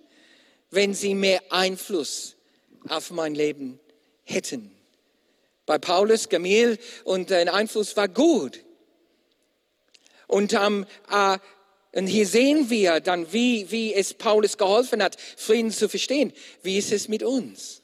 wenn 0.70 0.94
sie 0.94 1.14
mehr 1.14 1.42
Einfluss 1.50 2.36
auf 2.88 3.10
mein 3.10 3.34
Leben 3.34 3.78
hätten? 4.24 4.70
Bei 5.66 5.78
Paulus, 5.78 6.28
Gamil 6.28 6.78
und 7.04 7.30
der 7.30 7.52
Einfluss 7.52 7.96
war 7.96 8.08
gut. 8.08 8.60
Und, 10.26 10.52
ähm, 10.54 10.86
äh, 11.10 11.38
und 11.92 12.06
hier 12.06 12.26
sehen 12.26 12.70
wir 12.70 13.00
dann, 13.00 13.32
wie, 13.32 13.70
wie 13.70 13.94
es 13.94 14.14
Paulus 14.14 14.58
geholfen 14.58 15.02
hat, 15.02 15.16
Frieden 15.36 15.70
zu 15.70 15.88
verstehen. 15.88 16.32
Wie 16.62 16.78
ist 16.78 16.92
es 16.92 17.08
mit 17.08 17.22
uns? 17.22 17.82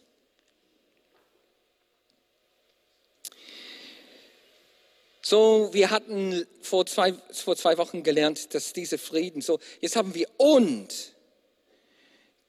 So, 5.25 5.71
wir 5.73 5.91
hatten 5.91 6.45
vor 6.61 6.85
zwei, 6.85 7.15
vor 7.33 7.57
zwei 7.57 7.79
Wochen 7.79 8.03
gelernt, 8.03 8.55
dass 8.55 8.73
diese 8.73 8.99
Frieden, 8.99 9.41
so, 9.41 9.61
jetzt 9.81 9.95
haben 9.95 10.15
wir 10.15 10.27
und 10.37 11.15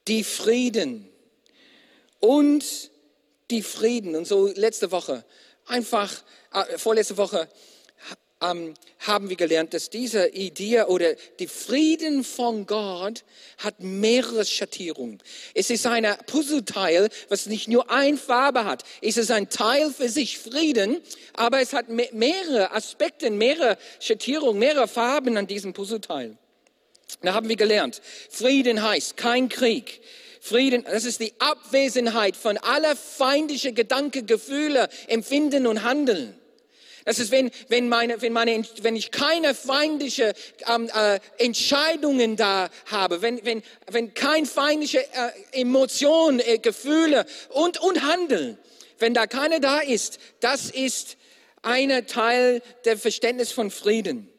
die 0.08 0.24
Frieden 0.24 1.08
und 2.18 2.90
die 3.50 3.62
Frieden. 3.62 4.16
Und 4.16 4.26
so 4.26 4.48
letzte 4.48 4.90
Woche, 4.90 5.24
einfach, 5.66 6.12
äh, 6.52 6.76
vorletzte 6.76 7.16
Woche 7.16 7.48
ähm, 8.50 8.74
haben 9.00 9.28
wir 9.28 9.36
gelernt, 9.36 9.74
dass 9.74 9.90
diese 9.90 10.28
Idee 10.28 10.82
oder 10.82 11.14
die 11.38 11.46
Frieden 11.46 12.24
von 12.24 12.66
Gott 12.66 13.24
hat 13.58 13.80
mehrere 13.80 14.44
Schattierungen. 14.44 15.22
Es 15.54 15.70
ist 15.70 15.86
ein 15.86 16.06
Puzzleteil, 16.26 17.08
was 17.28 17.46
nicht 17.46 17.68
nur 17.68 17.90
eine 17.90 18.16
Farbe 18.16 18.64
hat. 18.64 18.84
Es 19.02 19.16
ist 19.16 19.30
ein 19.30 19.48
Teil 19.48 19.90
für 19.90 20.08
sich, 20.08 20.38
Frieden, 20.38 21.00
aber 21.34 21.60
es 21.60 21.72
hat 21.72 21.88
mehrere 21.88 22.72
Aspekte, 22.72 23.30
mehrere 23.30 23.78
Schattierungen, 24.00 24.58
mehrere 24.58 24.88
Farben 24.88 25.36
an 25.36 25.46
diesem 25.46 25.72
Puzzleteil. 25.72 26.36
Da 27.22 27.34
haben 27.34 27.48
wir 27.48 27.56
gelernt, 27.56 28.00
Frieden 28.30 28.82
heißt 28.82 29.16
kein 29.16 29.48
Krieg. 29.48 30.00
Frieden, 30.40 30.84
das 30.84 31.06
ist 31.06 31.20
die 31.20 31.32
Abwesenheit 31.38 32.36
von 32.36 32.58
aller 32.58 32.96
feindlichen 32.96 33.74
Gedanken, 33.74 34.26
Gefühle, 34.26 34.90
Empfinden 35.08 35.66
und 35.66 35.84
Handeln. 35.84 36.38
Das 37.04 37.18
ist, 37.18 37.30
wenn, 37.30 37.50
wenn, 37.68 37.88
meine, 37.88 38.22
wenn, 38.22 38.32
meine, 38.32 38.64
wenn 38.80 38.96
ich 38.96 39.10
keine 39.10 39.54
feindliche 39.54 40.32
ähm, 40.66 40.90
äh, 40.94 41.20
Entscheidungen 41.38 42.36
da 42.36 42.70
habe, 42.86 43.20
wenn, 43.20 43.44
wenn, 43.44 43.62
wenn 43.90 44.14
kein 44.14 44.46
feindliche 44.46 45.00
äh, 45.00 45.60
Emotionen, 45.60 46.40
äh, 46.40 46.58
Gefühle 46.58 47.26
und, 47.50 47.78
und 47.78 48.02
Handeln, 48.02 48.56
wenn 48.98 49.12
da 49.12 49.26
keine 49.26 49.60
da 49.60 49.80
ist, 49.80 50.18
das 50.40 50.70
ist 50.70 51.18
ein 51.60 52.06
Teil 52.06 52.62
der 52.86 52.96
Verständnis 52.96 53.52
von 53.52 53.70
Frieden. 53.70 54.30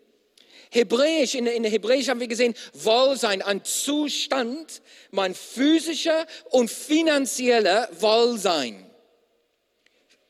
Hebräisch, 0.72 1.36
in, 1.36 1.46
in 1.46 1.64
Hebräisch 1.64 2.10
haben 2.10 2.20
wir 2.20 2.28
gesehen, 2.28 2.56
Wohlsein, 2.74 3.44
ein 3.44 3.64
Zustand, 3.64 4.82
mein 5.12 5.36
physischer 5.36 6.26
und 6.50 6.70
finanzieller 6.72 7.90
Wohlsein. 8.00 8.90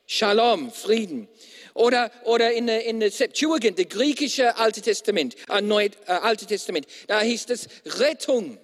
Shalom, 0.06 0.70
Frieden. 0.70 1.28
Oder, 1.76 2.10
oder 2.24 2.52
in 2.52 2.66
der, 2.66 2.86
in 2.86 3.00
der 3.00 3.10
Septuagint, 3.10 3.76
der 3.76 3.84
griechische 3.84 4.56
Alte 4.56 4.80
Testament, 4.80 5.36
äh, 5.50 5.60
Neue, 5.60 5.90
äh, 6.06 6.12
Alte 6.12 6.46
Testament, 6.46 6.86
da 7.06 7.20
hieß 7.20 7.46
es 7.50 7.68
Rettung. 8.00 8.58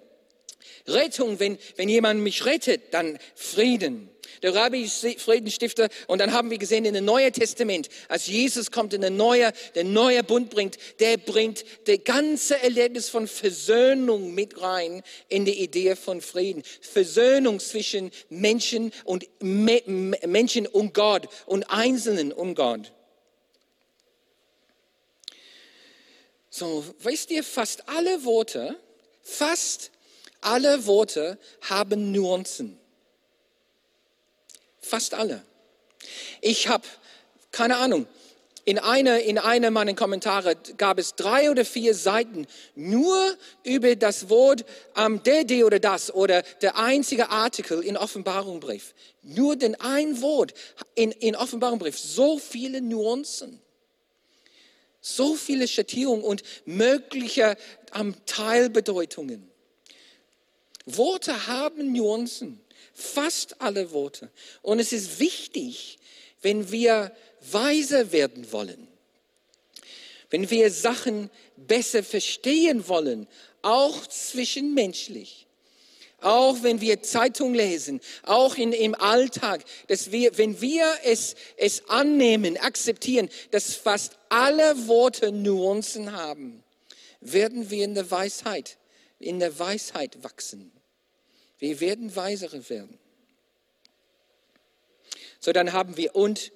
Rettung, 0.89 1.39
wenn, 1.39 1.59
wenn 1.77 1.91
jemand 1.91 2.21
mich 2.21 2.47
rettet, 2.47 2.95
dann 2.95 3.19
Frieden. 3.35 4.09
Der 4.43 4.55
Rabbi 4.55 4.83
ist 4.83 5.07
Friedensstifter 5.21 5.89
und 6.07 6.21
dann 6.21 6.33
haben 6.33 6.51
wir 6.51 6.57
gesehen 6.57 6.87
in 6.87 6.95
dem 6.95 7.05
Neuen 7.05 7.33
Testament, 7.33 7.91
als 8.09 8.27
Jesus 8.27 8.71
kommt 8.71 8.95
in 8.95 9.03
der 9.03 9.11
neue, 9.11 9.53
der 9.75 9.85
neue 9.85 10.25
Bund 10.25 10.49
bringt, 10.49 10.79
der 10.99 11.19
bringt 11.19 11.65
das 11.85 11.99
ganze 12.05 12.61
Erlebnis 12.63 13.11
von 13.11 13.29
Versöhnung 13.29 14.35
mit 14.35 14.61
rein 14.61 15.03
in 15.29 15.45
die 15.45 15.63
Idee 15.63 15.97
von 15.97 16.23
Frieden. 16.23 16.63
Versöhnung 16.81 17.61
zwischen 17.61 18.11
Menschen 18.31 18.91
und 19.05 19.29
Menschen 19.39 20.67
und 20.67 20.95
Gott 20.95 21.29
und 21.45 21.65
Einzelnen 21.65 22.33
und 22.33 22.55
Gott. 22.55 22.91
So, 26.55 26.85
weißt 27.01 27.31
ihr, 27.31 27.43
fast 27.43 27.89
alle 27.89 28.25
Worte, 28.25 28.79
fast 29.23 29.91
alle 30.43 30.85
Worte 30.85 31.39
haben 31.63 32.13
Nuancen. 32.13 32.79
Fast 34.79 35.15
alle. 35.15 35.43
Ich 36.43 36.69
habe, 36.69 36.85
keine 37.53 37.79
Ahnung, 37.79 38.07
in 38.67 38.79
einer 38.79 39.21
in 39.21 39.39
eine 39.39 39.71
meiner 39.71 39.95
Kommentare 39.95 40.57
gab 40.77 40.99
es 40.99 41.15
drei 41.15 41.51
oder 41.51 41.65
vier 41.65 41.95
Seiten 41.95 42.47
nur 42.75 43.35
über 43.65 43.97
das 43.97 44.29
Wort 44.29 44.67
ähm, 44.95 45.23
der, 45.23 45.45
die 45.45 45.65
oder 45.65 45.81
das 45.81 46.13
oder 46.13 46.43
der 46.61 46.77
einzige 46.77 47.31
Artikel 47.31 47.83
in 47.83 47.97
Offenbarungbrief. 47.97 48.93
Nur 49.23 49.57
den 49.57 49.75
ein 49.81 50.21
Wort 50.21 50.53
in, 50.97 51.13
in 51.13 51.35
Offenbarungbrief. 51.35 51.99
So 51.99 52.39
viele 52.39 52.83
Nuancen. 52.83 53.62
So 55.03 55.35
viele 55.35 55.67
Schattierungen 55.67 56.25
und 56.25 56.45
mögliche 56.65 57.59
ähm, 57.95 58.15
Teilbedeutungen. 58.25 59.51
Worte 60.87 61.49
haben 61.49 61.93
Nuancen, 61.93 62.61
fast 62.95 63.61
alle 63.61 63.91
Worte. 63.91 64.31
Und 64.63 64.79
es 64.79 64.93
ist 64.93 65.19
wichtig, 65.19 65.99
wenn 66.41 66.71
wir 66.71 67.13
weiser 67.51 68.13
werden 68.13 68.51
wollen, 68.53 68.89
wenn 70.31 70.51
wir 70.51 70.71
Sachen 70.71 71.31
besser 71.57 72.03
verstehen 72.05 72.87
wollen, 72.89 73.27
auch 73.63 74.07
zwischenmenschlich, 74.07 75.47
auch 76.25 76.63
wenn 76.63 76.81
wir 76.81 77.03
Zeitung 77.03 77.55
lesen, 77.55 78.01
auch 78.23 78.57
in, 78.57 78.73
im 78.73 78.95
Alltag, 78.95 79.65
dass 79.89 80.13
wir, 80.13 80.37
wenn 80.39 80.61
wir 80.61 80.87
es, 81.05 81.35
es 81.57 81.89
annehmen, 81.89 82.57
akzeptieren, 82.57 83.29
dass 83.51 83.75
fast 83.75 84.19
alle 84.29 84.89
Worte 84.89 85.33
Nuancen 85.33 86.13
haben, 86.13 86.63
werden 87.21 87.71
wir 87.71 87.85
in 87.85 87.95
der 87.95 88.11
Weisheit, 88.11 88.79
in 89.19 89.39
der 89.39 89.59
Weisheit 89.59 90.23
wachsen. 90.23 90.73
Wir 91.59 91.81
werden 91.81 92.15
weisere 92.15 92.69
werden. 92.69 92.99
So, 95.39 95.53
dann 95.53 95.73
haben 95.73 95.97
wir 95.97 96.15
und 96.15 96.53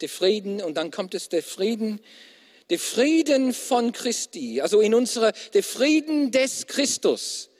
der 0.00 0.08
Frieden 0.08 0.62
und 0.62 0.74
dann 0.74 0.90
kommt 0.90 1.14
es 1.14 1.28
der 1.28 1.42
Frieden, 1.42 2.00
der 2.70 2.78
Frieden 2.78 3.52
von 3.52 3.92
Christi, 3.92 4.60
also 4.60 4.80
in 4.80 4.94
unserer, 4.94 5.32
der 5.54 5.62
Frieden 5.62 6.32
des 6.32 6.66
Christus. 6.66 7.50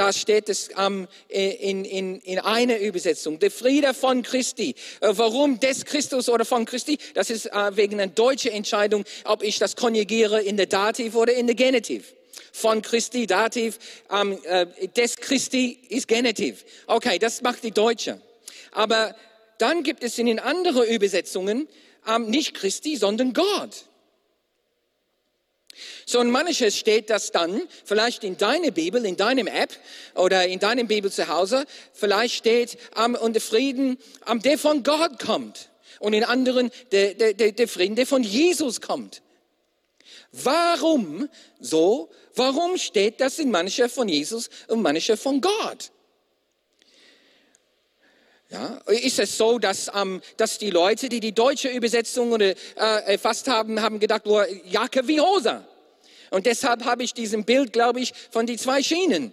Da 0.00 0.14
steht 0.14 0.48
es 0.48 0.70
ähm, 0.78 1.08
in, 1.28 1.84
in, 1.84 2.20
in 2.20 2.38
einer 2.38 2.78
Übersetzung. 2.78 3.38
Der 3.38 3.50
Friede 3.50 3.92
von 3.92 4.22
Christi. 4.22 4.74
Äh, 5.02 5.08
warum 5.10 5.60
des 5.60 5.84
Christus 5.84 6.30
oder 6.30 6.46
von 6.46 6.64
Christi? 6.64 6.96
Das 7.12 7.28
ist 7.28 7.44
äh, 7.44 7.76
wegen 7.76 8.00
einer 8.00 8.10
deutschen 8.10 8.52
Entscheidung, 8.52 9.04
ob 9.26 9.42
ich 9.42 9.58
das 9.58 9.76
konjugiere 9.76 10.40
in 10.40 10.56
der 10.56 10.64
Dativ 10.64 11.14
oder 11.16 11.34
in 11.34 11.46
der 11.46 11.54
Genitiv. 11.54 12.14
Von 12.50 12.80
Christi, 12.80 13.26
Dativ, 13.26 13.78
ähm, 14.10 14.38
äh, 14.44 14.88
des 14.88 15.16
Christi 15.16 15.78
ist 15.90 16.08
Genitiv. 16.08 16.64
Okay, 16.86 17.18
das 17.18 17.42
macht 17.42 17.62
die 17.62 17.70
Deutsche. 17.70 18.22
Aber 18.72 19.14
dann 19.58 19.82
gibt 19.82 20.02
es 20.02 20.16
in 20.16 20.24
den 20.24 20.38
anderen 20.38 20.84
Übersetzungen 20.84 21.68
ähm, 22.08 22.30
nicht 22.30 22.54
Christi, 22.54 22.96
sondern 22.96 23.34
Gott. 23.34 23.84
So 26.06 26.20
in 26.20 26.30
manches 26.30 26.76
steht 26.76 27.10
das 27.10 27.32
dann, 27.32 27.62
vielleicht 27.84 28.24
in 28.24 28.36
deiner 28.36 28.70
Bibel, 28.70 29.04
in 29.04 29.16
deinem 29.16 29.46
App 29.46 29.76
oder 30.14 30.46
in 30.46 30.58
deinem 30.58 30.88
Bibel 30.88 31.10
zu 31.10 31.28
Hause, 31.28 31.64
vielleicht 31.92 32.34
steht 32.34 32.78
ähm, 32.96 33.14
und 33.14 33.34
der 33.34 33.42
Frieden, 33.42 33.98
ähm, 34.28 34.42
der 34.42 34.58
von 34.58 34.82
Gott 34.82 35.18
kommt. 35.18 35.70
Und 36.00 36.12
in 36.12 36.24
anderen 36.24 36.70
der, 36.92 37.14
der, 37.14 37.34
der, 37.34 37.52
der 37.52 37.68
Frieden, 37.68 37.94
der 37.94 38.06
von 38.06 38.22
Jesus 38.22 38.80
kommt. 38.80 39.22
Warum 40.32 41.28
so? 41.58 42.10
Warum 42.34 42.78
steht 42.78 43.20
das 43.20 43.38
in 43.38 43.50
mancher 43.50 43.88
von 43.88 44.08
Jesus 44.08 44.48
und 44.68 44.82
mancher 44.82 45.16
von 45.16 45.40
Gott? 45.40 45.90
Ja, 48.50 48.80
ist 48.86 49.20
es 49.20 49.38
so, 49.38 49.60
dass, 49.60 49.92
ähm, 49.94 50.20
dass 50.36 50.58
die 50.58 50.70
Leute, 50.70 51.08
die 51.08 51.20
die 51.20 51.32
deutsche 51.32 51.68
Übersetzung 51.68 52.40
äh, 52.40 52.56
erfasst 52.74 53.46
haben, 53.46 53.80
haben 53.80 54.00
gedacht, 54.00 54.22
oh, 54.24 54.42
Jacke 54.64 55.06
wie 55.06 55.20
Hose. 55.20 55.64
Und 56.30 56.46
deshalb 56.46 56.84
habe 56.84 57.04
ich 57.04 57.14
diesen 57.14 57.44
Bild, 57.44 57.72
glaube 57.72 58.00
ich, 58.00 58.12
von 58.30 58.46
die 58.46 58.56
zwei 58.56 58.82
Schienen. 58.82 59.32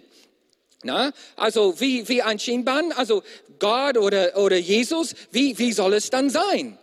Na, 0.84 1.12
also 1.34 1.80
wie, 1.80 2.08
wie 2.08 2.22
ein 2.22 2.38
Schienbahn, 2.38 2.92
also 2.92 3.24
Gott 3.58 3.98
oder, 3.98 4.36
oder 4.36 4.56
Jesus, 4.56 5.14
wie, 5.32 5.58
wie 5.58 5.72
soll 5.72 5.94
es 5.94 6.10
dann 6.10 6.30
sein? 6.30 6.78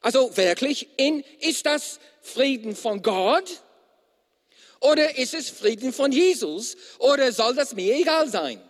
Also 0.00 0.36
wirklich, 0.36 0.88
in, 0.96 1.24
ist 1.40 1.66
das 1.66 1.98
Frieden 2.20 2.76
von 2.76 3.02
Gott 3.02 3.62
oder 4.78 5.18
ist 5.18 5.34
es 5.34 5.50
Frieden 5.50 5.92
von 5.92 6.12
Jesus 6.12 6.76
oder 6.98 7.32
soll 7.32 7.56
das 7.56 7.74
mir 7.74 7.96
egal 7.96 8.28
sein? 8.28 8.60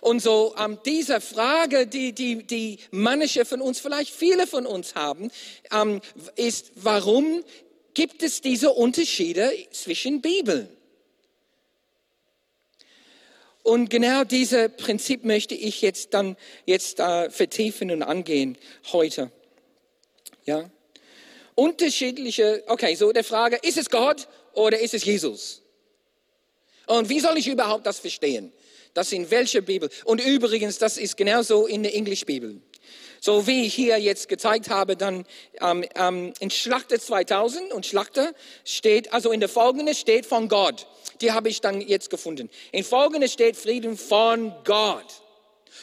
Und 0.00 0.20
so 0.20 0.54
ähm, 0.58 0.78
diese 0.84 1.20
Frage, 1.20 1.86
die, 1.86 2.12
die, 2.12 2.44
die 2.44 2.78
manche 2.90 3.44
von 3.44 3.60
uns, 3.60 3.80
vielleicht 3.80 4.14
viele 4.14 4.46
von 4.46 4.66
uns 4.66 4.94
haben, 4.94 5.30
ähm, 5.72 6.00
ist, 6.36 6.72
warum 6.76 7.44
gibt 7.94 8.22
es 8.22 8.40
diese 8.40 8.70
Unterschiede 8.70 9.52
zwischen 9.72 10.22
Bibeln? 10.22 10.68
Und 13.62 13.90
genau 13.90 14.24
dieses 14.24 14.70
Prinzip 14.76 15.24
möchte 15.24 15.54
ich 15.54 15.82
jetzt 15.82 16.14
dann 16.14 16.36
jetzt 16.64 16.98
äh, 16.98 17.30
vertiefen 17.30 17.90
und 17.90 18.02
angehen 18.02 18.56
heute. 18.92 19.30
Ja. 20.46 20.70
Unterschiedliche, 21.54 22.64
okay, 22.68 22.94
so 22.94 23.12
der 23.12 23.22
Frage, 23.22 23.58
ist 23.62 23.76
es 23.76 23.90
Gott 23.90 24.28
oder 24.54 24.80
ist 24.80 24.94
es 24.94 25.04
Jesus? 25.04 25.60
Und 26.86 27.08
wie 27.10 27.20
soll 27.20 27.36
ich 27.36 27.48
überhaupt 27.48 27.86
das 27.86 27.98
verstehen? 27.98 28.52
Das 28.94 29.12
in 29.12 29.30
welcher 29.30 29.60
Bibel? 29.60 29.88
Und 30.04 30.24
übrigens, 30.24 30.78
das 30.78 30.96
ist 30.96 31.16
genauso 31.16 31.66
in 31.66 31.82
der 31.82 31.94
Englischbibel. 31.94 32.60
So 33.20 33.46
wie 33.46 33.66
ich 33.66 33.74
hier 33.74 33.98
jetzt 33.98 34.28
gezeigt 34.28 34.70
habe, 34.70 34.96
dann 34.96 35.26
ähm, 35.60 35.84
ähm, 35.94 36.32
in 36.40 36.50
Schlachter 36.50 36.98
2000 36.98 37.70
und 37.72 37.84
Schlachter 37.84 38.32
steht, 38.64 39.12
also 39.12 39.30
in 39.30 39.40
der 39.40 39.50
folgende 39.50 39.94
steht 39.94 40.24
von 40.24 40.48
Gott. 40.48 40.86
Die 41.20 41.32
habe 41.32 41.50
ich 41.50 41.60
dann 41.60 41.82
jetzt 41.82 42.08
gefunden. 42.08 42.48
In 42.72 42.82
folgende 42.82 43.28
steht 43.28 43.56
Frieden 43.56 43.98
von 43.98 44.54
Gott. 44.64 45.22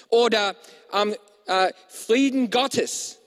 Oder 0.10 0.56
ähm, 0.92 1.16
äh, 1.46 1.72
Frieden 1.88 2.50
Gottes. 2.50 3.20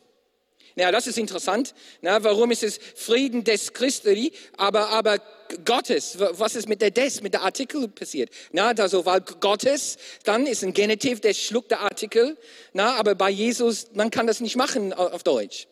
Ja, 0.74 0.90
das 0.90 1.06
ist 1.06 1.18
interessant. 1.18 1.74
Na, 2.00 2.22
warum 2.24 2.50
ist 2.50 2.62
es 2.62 2.80
Frieden 2.96 3.44
des 3.44 3.72
Christi, 3.72 4.32
aber, 4.56 4.88
aber 4.88 5.18
Gottes? 5.64 6.16
Was 6.18 6.54
ist 6.54 6.68
mit 6.68 6.80
der 6.80 6.90
des, 6.90 7.22
mit 7.22 7.34
der 7.34 7.42
Artikel 7.42 7.88
passiert? 7.88 8.30
Na, 8.52 8.68
also, 8.68 9.06
weil 9.06 9.20
Gottes, 9.20 9.98
dann 10.24 10.46
ist 10.46 10.62
ein 10.62 10.72
Genitiv, 10.72 11.20
der 11.20 11.34
schluckt 11.34 11.70
der 11.70 11.80
Artikel. 11.80 12.36
Na, 12.72 12.96
aber 12.96 13.14
bei 13.14 13.30
Jesus, 13.30 13.88
man 13.94 14.10
kann 14.10 14.26
das 14.26 14.40
nicht 14.40 14.56
machen 14.56 14.92
auf 14.92 15.22
Deutsch. 15.22 15.66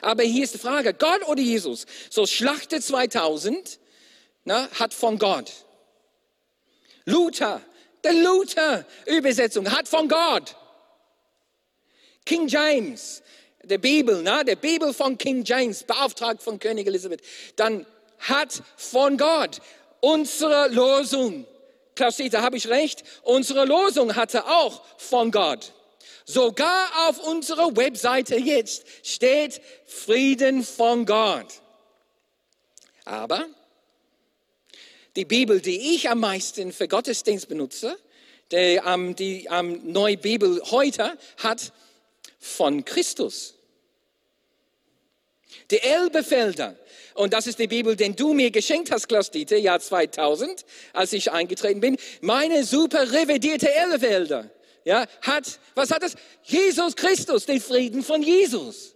Aber 0.00 0.24
hier 0.24 0.44
ist 0.44 0.54
die 0.54 0.58
Frage, 0.58 0.94
Gott 0.94 1.26
oder 1.28 1.40
Jesus? 1.40 1.86
So 2.10 2.26
Schlachte 2.26 2.80
2000 2.80 3.78
na, 4.44 4.68
hat 4.72 4.92
von 4.92 5.18
Gott. 5.18 5.52
Luther, 7.04 7.62
der 8.04 8.12
Luther-Übersetzung 8.12 9.70
hat 9.70 9.88
von 9.88 10.08
Gott. 10.08 10.56
King 12.24 12.48
James, 12.48 13.22
der 13.62 13.78
Bibel, 13.78 14.22
ne? 14.22 14.44
der 14.44 14.56
Bibel 14.56 14.92
von 14.92 15.18
King 15.18 15.44
James, 15.44 15.84
beauftragt 15.84 16.42
von 16.42 16.58
König 16.58 16.86
Elisabeth, 16.86 17.22
dann 17.56 17.86
hat 18.22 18.62
von 18.76 19.16
Gott 19.16 19.60
unsere 20.00 20.68
Losung. 20.68 21.46
Klaus-Dieter, 21.94 22.42
habe 22.42 22.56
ich 22.56 22.68
recht? 22.68 23.04
Unsere 23.22 23.64
Losung 23.64 24.16
hatte 24.16 24.46
auch 24.46 24.82
von 24.98 25.30
Gott. 25.30 25.72
Sogar 26.24 27.08
auf 27.08 27.18
unserer 27.18 27.76
Webseite 27.76 28.36
jetzt 28.36 28.84
steht 29.02 29.60
Frieden 29.86 30.62
von 30.64 31.04
Gott. 31.04 31.46
Aber 33.04 33.46
die 35.16 35.24
Bibel, 35.24 35.60
die 35.60 35.94
ich 35.94 36.08
am 36.08 36.20
meisten 36.20 36.72
für 36.72 36.88
Gottesdienst 36.88 37.48
benutze, 37.48 37.98
die, 38.50 38.80
ähm, 38.86 39.16
die 39.16 39.48
ähm, 39.50 39.80
neue 39.84 40.16
Bibel 40.16 40.62
heute 40.70 41.18
hat 41.38 41.72
von 42.38 42.84
Christus. 42.84 43.54
Die 45.72 45.80
Elbefelder. 45.80 46.76
Und 47.14 47.32
das 47.32 47.46
ist 47.46 47.58
die 47.58 47.66
Bibel, 47.66 47.96
den 47.96 48.14
du 48.14 48.34
mir 48.34 48.50
geschenkt 48.50 48.90
hast, 48.90 49.08
Klaus-Dieter, 49.08 49.56
Jahr 49.56 49.80
2000, 49.80 50.64
als 50.92 51.12
ich 51.14 51.32
eingetreten 51.32 51.80
bin. 51.80 51.96
Meine 52.20 52.64
super 52.64 53.10
revidierte 53.10 53.72
Elbefelder. 53.74 54.50
Ja, 54.84 55.06
hat, 55.22 55.58
was 55.74 55.90
hat 55.90 56.02
das? 56.02 56.14
Jesus 56.44 56.94
Christus, 56.94 57.46
den 57.46 57.60
Frieden 57.60 58.02
von 58.02 58.22
Jesus. 58.22 58.94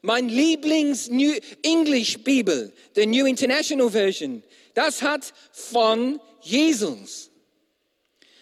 Mein 0.00 0.28
Lieblings 0.28 1.08
New 1.08 1.34
English 1.62 2.18
Bibel, 2.24 2.72
the 2.96 3.06
New 3.06 3.24
International 3.24 3.90
Version, 3.90 4.42
das 4.74 5.02
hat 5.02 5.32
von 5.52 6.20
Jesus. 6.40 7.30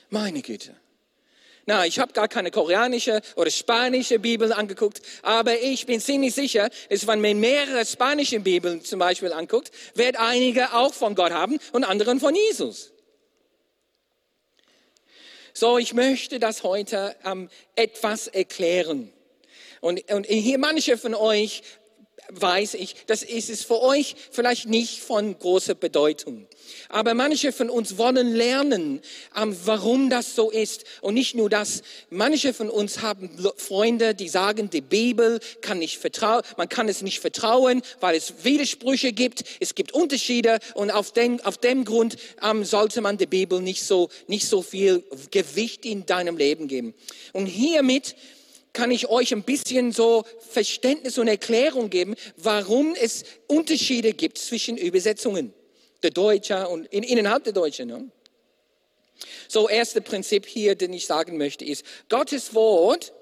Meine 0.09 0.41
Güte. 0.41 0.80
Na, 1.71 1.87
ich 1.87 2.01
habe 2.01 2.13
gar 2.13 2.27
keine 2.27 2.51
koreanische 2.51 3.21
oder 3.37 3.49
spanische 3.49 4.19
Bibel 4.19 4.53
angeguckt, 4.53 5.03
aber 5.23 5.61
ich 5.61 5.87
bin 5.87 6.01
ziemlich 6.01 6.35
sicher, 6.35 6.69
dass 6.89 7.07
wenn 7.07 7.21
man 7.21 7.39
mehrere 7.39 7.87
spanische 7.87 8.41
Bibeln 8.41 8.83
zum 8.85 8.99
Beispiel 8.99 9.33
anguckt, 9.33 9.71
wird 9.95 10.17
einige 10.17 10.75
auch 10.75 10.93
von 10.93 11.15
Gott 11.15 11.31
haben 11.31 11.61
und 11.71 11.85
anderen 11.85 12.19
von 12.19 12.35
Jesus. 12.35 12.91
So, 15.55 15.79
ich 15.79 15.95
möchte 15.95 16.41
das 16.41 16.65
heute 16.65 17.15
ähm, 17.25 17.49
etwas 17.77 18.27
erklären. 18.27 19.13
Und, 19.81 20.11
und 20.11 20.27
hier 20.27 20.59
manche 20.59 20.99
von 20.99 21.15
euch 21.15 21.63
weiß 22.33 22.75
ich, 22.75 22.97
das 23.07 23.23
ist 23.23 23.51
es 23.51 23.63
für 23.63 23.81
euch 23.81 24.17
vielleicht 24.31 24.69
nicht 24.69 25.01
von 25.01 25.39
großer 25.39 25.75
Bedeutung. 25.75 26.47
Aber 26.89 27.15
manche 27.15 27.53
von 27.53 27.71
uns 27.71 27.99
wollen 27.99 28.35
lernen, 28.35 29.01
ähm, 29.37 29.57
warum 29.65 30.11
das 30.11 30.35
so 30.35 30.51
ist. 30.51 30.85
Und 31.01 31.15
nicht 31.15 31.35
nur 31.35 31.51
das, 31.51 31.83
manche 32.11 32.53
von 32.53 32.69
uns 32.69 33.03
haben 33.03 33.31
Freunde, 33.57 34.15
die 34.15 34.29
sagen, 34.29 34.71
die 34.71 34.81
Bibel 34.81 35.41
kann 35.61 35.79
nicht 35.79 35.99
vertrauen, 35.99 36.43
man 36.57 36.69
kann 36.69 36.89
es 36.89 37.03
nicht 37.03 37.21
vertrauen, 37.21 37.83
weil 38.01 38.17
es 38.17 38.45
Widersprüche 38.45 39.13
gibt, 39.13 39.45
es 39.61 39.75
gibt 39.75 39.93
Unterschiede 39.93 40.59
und 40.75 40.91
auf 40.91 41.13
dem, 41.13 41.41
auf 41.41 41.59
dem 41.59 41.85
Grund 41.85 42.17
ähm, 42.43 42.65
sollte 42.65 43.01
man 43.01 43.19
der 43.19 43.27
Bibel 43.27 43.61
nicht 43.61 43.85
so, 43.85 44.09
nicht 44.27 44.47
so 44.47 44.63
viel 44.63 45.05
Gewicht 45.31 45.85
in 45.85 46.07
deinem 46.07 46.37
Leben 46.37 46.69
geben. 46.69 46.95
Und 47.33 47.47
hiermit 47.47 48.15
kann 48.73 48.91
ich 48.91 49.09
euch 49.09 49.33
ein 49.33 49.43
bisschen 49.43 49.93
so 49.93 50.25
Verständnis 50.51 51.19
und 51.19 51.29
Erklärung 51.29 51.91
geben, 51.91 52.15
warum 52.37 52.95
es 52.95 53.25
Unterschiede 53.47 54.13
gibt 54.13 54.39
zwischen 54.39 54.77
Übersetzungen 54.77 55.53
der 56.03 56.11
Deutsche 56.11 56.69
und 56.69 56.87
in, 56.87 57.03
innerhalb 57.03 57.45
der 57.45 57.53
Deutschen. 57.53 57.89
Ne? 57.89 58.11
So, 59.49 59.69
erste 59.69 60.01
Prinzip 60.01 60.47
hier, 60.47 60.75
den 60.75 60.93
ich 60.93 61.07
sagen 61.07 61.37
möchte, 61.37 61.65
ist, 61.65 61.85
Gottes 62.09 62.55
Wort 62.55 63.13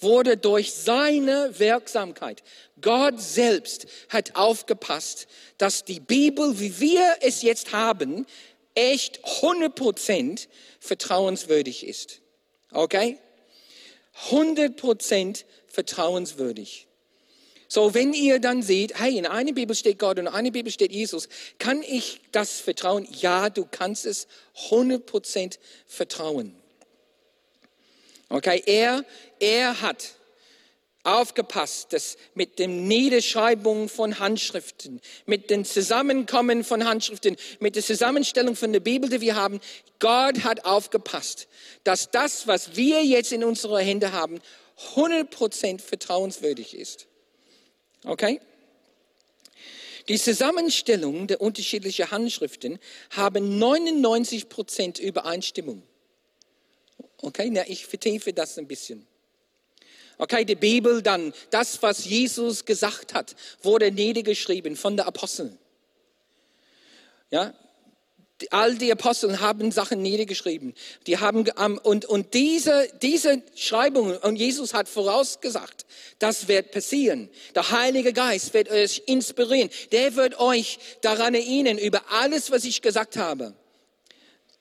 wurde 0.00 0.36
durch 0.36 0.72
seine 0.72 1.58
Wirksamkeit. 1.58 2.42
Gott 2.80 3.20
selbst 3.20 3.86
hat 4.08 4.36
aufgepasst, 4.36 5.26
dass 5.56 5.84
die 5.84 6.00
Bibel, 6.00 6.60
wie 6.60 6.78
wir 6.80 7.16
es 7.20 7.42
jetzt 7.42 7.72
haben, 7.72 8.26
echt 8.74 9.24
100% 9.24 10.46
vertrauenswürdig 10.78 11.86
ist. 11.86 12.20
Okay? 12.72 13.18
100% 14.30 15.44
vertrauenswürdig. 15.66 16.86
So, 17.70 17.92
wenn 17.92 18.14
ihr 18.14 18.40
dann 18.40 18.62
seht, 18.62 18.98
hey, 18.98 19.18
in 19.18 19.26
einer 19.26 19.52
Bibel 19.52 19.76
steht 19.76 19.98
Gott 19.98 20.18
und 20.18 20.26
in 20.26 20.32
einer 20.32 20.50
Bibel 20.50 20.72
steht 20.72 20.90
Jesus, 20.90 21.28
kann 21.58 21.82
ich 21.82 22.20
das 22.32 22.60
vertrauen? 22.60 23.06
Ja, 23.20 23.50
du 23.50 23.66
kannst 23.70 24.06
es 24.06 24.26
100% 24.70 25.58
vertrauen. 25.86 26.54
Okay, 28.30 28.62
er, 28.64 29.04
er 29.38 29.80
hat 29.82 30.14
aufgepasst, 31.04 31.92
dass 31.92 32.16
mit 32.34 32.58
dem 32.58 32.86
Niederschreibung 32.86 33.88
von 33.88 34.18
Handschriften, 34.18 35.00
mit 35.26 35.50
dem 35.50 35.64
Zusammenkommen 35.64 36.64
von 36.64 36.84
Handschriften, 36.84 37.36
mit 37.60 37.76
der 37.76 37.82
Zusammenstellung 37.82 38.56
von 38.56 38.72
der 38.72 38.80
Bibel, 38.80 39.08
die 39.08 39.20
wir 39.20 39.36
haben, 39.36 39.60
Gott 40.00 40.44
hat 40.44 40.64
aufgepasst, 40.64 41.48
dass 41.84 42.10
das, 42.10 42.46
was 42.46 42.76
wir 42.76 43.04
jetzt 43.04 43.32
in 43.32 43.44
unserer 43.44 43.80
Hände 43.80 44.12
haben, 44.12 44.40
100% 44.94 45.80
vertrauenswürdig 45.80 46.76
ist. 46.76 47.06
Okay? 48.04 48.40
Die 50.08 50.18
Zusammenstellung 50.18 51.26
der 51.26 51.40
unterschiedlichen 51.40 52.10
Handschriften 52.10 52.78
haben 53.10 53.62
99% 53.62 55.00
Übereinstimmung. 55.00 55.82
Okay, 57.20 57.50
na, 57.52 57.68
ich 57.68 57.86
vertiefe 57.86 58.32
das 58.32 58.58
ein 58.58 58.66
bisschen. 58.66 59.06
Okay, 60.18 60.44
die 60.44 60.56
Bibel 60.56 61.00
dann, 61.00 61.32
das, 61.50 61.80
was 61.82 62.04
Jesus 62.04 62.64
gesagt 62.64 63.14
hat, 63.14 63.36
wurde 63.62 63.92
niedergeschrieben 63.92 64.76
von 64.76 64.96
den 64.96 65.06
Aposteln. 65.06 65.56
Ja, 67.30 67.54
all 68.50 68.76
die 68.76 68.92
Apostel 68.92 69.40
haben 69.40 69.72
Sachen 69.72 70.02
niedergeschrieben. 70.02 70.74
Die 71.06 71.18
haben, 71.18 71.46
und, 71.78 72.04
und 72.04 72.34
diese, 72.34 72.88
diese 73.02 73.42
Schreibungen, 73.56 74.16
und 74.18 74.36
Jesus 74.36 74.74
hat 74.74 74.88
vorausgesagt, 74.88 75.86
das 76.18 76.48
wird 76.48 76.70
passieren. 76.70 77.28
Der 77.54 77.70
Heilige 77.70 78.12
Geist 78.12 78.54
wird 78.54 78.70
euch 78.70 79.02
inspirieren. 79.06 79.70
Der 79.92 80.16
wird 80.16 80.38
euch 80.38 80.78
daran 81.00 81.34
erinnern 81.34 81.78
über 81.78 82.02
alles, 82.10 82.50
was 82.50 82.64
ich 82.64 82.82
gesagt 82.82 83.16
habe. 83.16 83.54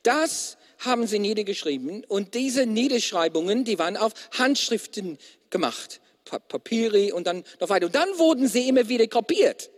Das 0.03 0.56
haben 0.79 1.07
sie 1.07 1.19
niedergeschrieben 1.19 2.03
und 2.05 2.33
diese 2.33 2.65
Niederschreibungen, 2.65 3.63
die 3.63 3.79
waren 3.79 3.97
auf 3.97 4.13
Handschriften 4.37 5.17
gemacht. 5.49 6.01
Papiere 6.25 7.13
und 7.13 7.25
dann 7.25 7.43
noch 7.59 7.69
weiter. 7.69 7.85
Und 7.85 7.95
dann 7.95 8.09
wurden 8.17 8.47
sie 8.47 8.67
immer 8.67 8.89
wieder 8.89 9.07
kopiert. 9.07 9.69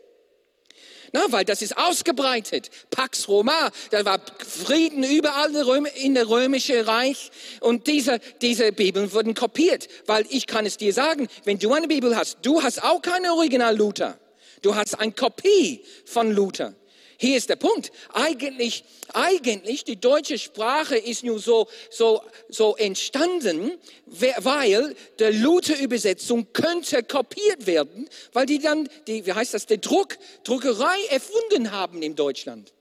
Na, 1.12 1.22
weil 1.30 1.46
das 1.46 1.62
ist 1.62 1.78
ausgebreitet. 1.78 2.70
Pax 2.92 3.28
Roma, 3.28 3.72
da 3.90 4.06
war 4.06 4.22
Frieden 4.46 5.04
überall 5.04 5.56
in 5.96 6.14
der 6.14 6.30
römischen 6.30 6.82
Reich 6.82 7.32
und 7.62 7.88
diese, 7.88 8.20
diese 8.42 8.72
Bibeln 8.72 9.12
wurden 9.12 9.34
kopiert. 9.34 9.88
Weil 10.06 10.26
ich 10.30 10.46
kann 10.46 10.66
es 10.66 10.78
dir 10.78 10.94
sagen, 10.94 11.28
wenn 11.46 11.58
du 11.58 11.74
eine 11.74 11.88
Bibel 11.88 12.16
hast, 12.16 12.40
du 12.44 12.62
hast 12.62 12.84
auch 12.84 13.02
keine 13.02 13.34
Original 13.34 13.76
Luther. 13.76 14.20
Du 14.62 14.76
hast 14.76 15.00
eine 15.00 15.14
Kopie 15.14 15.84
von 16.06 16.32
Luther. 16.32 16.76
Hier 17.22 17.36
ist 17.36 17.50
der 17.50 17.58
Punkt. 17.58 17.92
Eigentlich, 18.14 18.86
eigentlich, 19.14 19.84
die 19.84 20.00
deutsche 20.00 20.40
Sprache 20.40 20.96
ist 20.96 21.26
nur 21.26 21.38
so, 21.40 21.68
so, 21.92 22.24
so 22.48 22.78
entstanden, 22.78 23.78
weil 24.06 24.96
der 25.20 25.34
Luther-Übersetzung 25.34 26.48
könnte 26.54 27.04
kopiert 27.04 27.68
werden, 27.68 28.08
weil 28.32 28.46
die 28.46 28.60
dann, 28.60 28.88
die, 29.08 29.26
wie 29.26 29.34
heißt 29.34 29.54
das, 29.54 29.66
der 29.66 29.80
Druck, 29.80 30.18
Druckerei 30.46 30.96
erfunden 31.10 31.72
haben 31.72 32.02
in 32.02 32.16
Deutschland. 32.16 32.72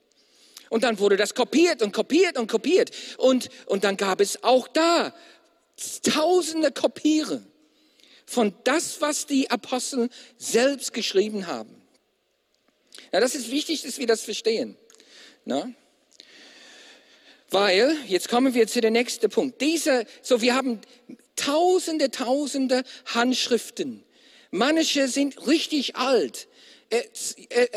Und 0.69 0.85
dann 0.85 0.99
wurde 0.99 1.17
das 1.17 1.35
kopiert 1.35 1.81
und 1.81 1.91
kopiert 1.91 2.37
und 2.37 2.49
kopiert. 2.49 2.91
Und, 3.17 3.49
und 3.65 3.83
dann 3.83 3.97
gab 3.97 4.21
es 4.21 4.41
auch 4.41 4.69
da 4.69 5.13
tausende 6.03 6.71
Kopieren 6.71 7.45
von 8.25 8.53
das, 8.63 9.01
was 9.01 9.25
die 9.25 9.51
Apostel 9.51 10.09
selbst 10.37 10.93
geschrieben 10.93 11.45
haben. 11.45 11.78
Ja, 13.11 13.19
das 13.19 13.35
ist 13.35 13.51
wichtig, 13.51 13.81
dass 13.81 13.97
wir 13.97 14.07
das 14.07 14.21
verstehen. 14.21 14.77
Na? 15.45 15.71
Weil, 17.49 17.97
jetzt 18.07 18.29
kommen 18.29 18.53
wir 18.53 18.67
zu 18.67 18.79
dem 18.81 18.93
nächsten 18.93 19.29
Punkt. 19.29 19.59
Diese, 19.61 20.05
so 20.21 20.41
wir 20.41 20.53
haben 20.53 20.79
tausende, 21.35 22.11
tausende 22.11 22.83
Handschriften. 23.05 24.03
Manche 24.51 25.07
sind 25.07 25.47
richtig 25.47 25.95
alt, 25.95 26.47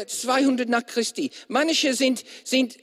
200 0.06 0.66
äh, 0.66 0.68
äh, 0.68 0.70
nach 0.70 0.84
Christi. 0.86 1.30
Manche 1.48 1.94
sind, 1.94 2.24
sind 2.44 2.76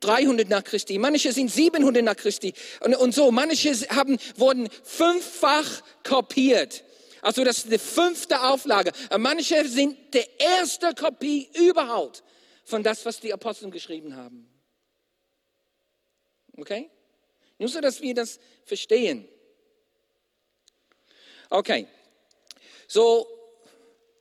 300 0.00 0.48
nach 0.48 0.64
Christi, 0.64 0.98
manche 0.98 1.32
sind 1.32 1.50
700 1.50 2.04
nach 2.04 2.16
Christi 2.16 2.52
und, 2.80 2.94
und 2.94 3.14
so. 3.14 3.30
Manche 3.30 3.72
haben, 3.88 4.18
wurden 4.36 4.68
fünffach 4.82 5.82
kopiert. 6.02 6.84
Also 7.24 7.42
das 7.42 7.56
ist 7.58 7.72
die 7.72 7.78
fünfte 7.78 8.38
Auflage. 8.42 8.92
Manche 9.16 9.66
sind 9.66 10.12
die 10.12 10.26
erste 10.38 10.94
Kopie 10.94 11.48
überhaupt 11.54 12.22
von 12.64 12.82
das, 12.82 13.06
was 13.06 13.18
die 13.18 13.32
Apostel 13.32 13.70
geschrieben 13.70 14.14
haben. 14.14 14.46
Okay? 16.58 16.90
Nur 17.58 17.70
so, 17.70 17.80
dass 17.80 18.02
wir 18.02 18.12
das 18.12 18.38
verstehen. 18.66 19.26
Okay. 21.48 21.88
So, 22.86 23.26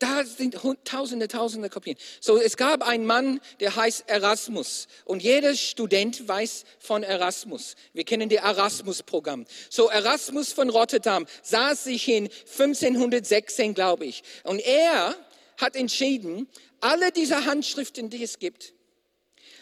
da 0.04 0.26
sind 0.26 0.58
tausende, 0.84 1.30
tausende 1.30 1.70
Kopien. 1.70 1.96
So, 2.20 2.38
es 2.38 2.58
gab 2.58 2.86
einen 2.86 3.06
Mann, 3.06 3.40
der 3.62 3.76
heißt 3.76 4.04
Erasmus. 4.08 4.88
Und 5.06 5.24
jeder 5.24 5.56
Student 5.56 6.28
weiß 6.28 6.66
von 6.78 7.04
Erasmus. 7.04 7.76
Wir 7.94 8.04
kennen 8.04 8.28
die 8.28 8.36
Erasmus-Programm. 8.36 9.46
So, 9.70 9.90
Erasmus 9.90 10.52
von 10.52 10.70
Rotterdam 10.70 11.26
saß 11.44 11.86
sich 11.86 12.04
hin 12.04 12.30
1516, 12.52 13.74
glaube 13.74 14.06
ich. 14.06 14.24
Und 14.44 14.60
er 14.60 15.16
hat 15.58 15.78
entschieden, 15.78 16.50
alle 16.82 17.14
diese 17.14 17.46
Handschriften, 17.46 18.10
die 18.10 18.24
es 18.24 18.40
gibt, 18.40 18.74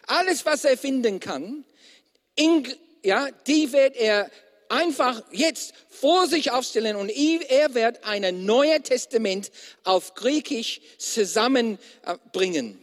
alles, 0.08 0.43
was 0.47 0.65
er 0.65 0.75
finden 0.75 1.19
kann, 1.19 1.63
in, 2.36 2.67
ja, 3.04 3.30
die 3.45 3.71
wird 3.71 3.95
er 3.95 4.32
einfach 4.71 5.21
jetzt 5.31 5.73
vor 5.89 6.27
sich 6.27 6.51
aufstellen 6.51 6.95
und 6.95 7.10
er 7.10 7.73
wird 7.73 8.03
ein 8.05 8.45
neues 8.45 8.84
Testament 8.84 9.51
auf 9.84 10.15
Griechisch 10.15 10.81
zusammenbringen. 10.97 12.79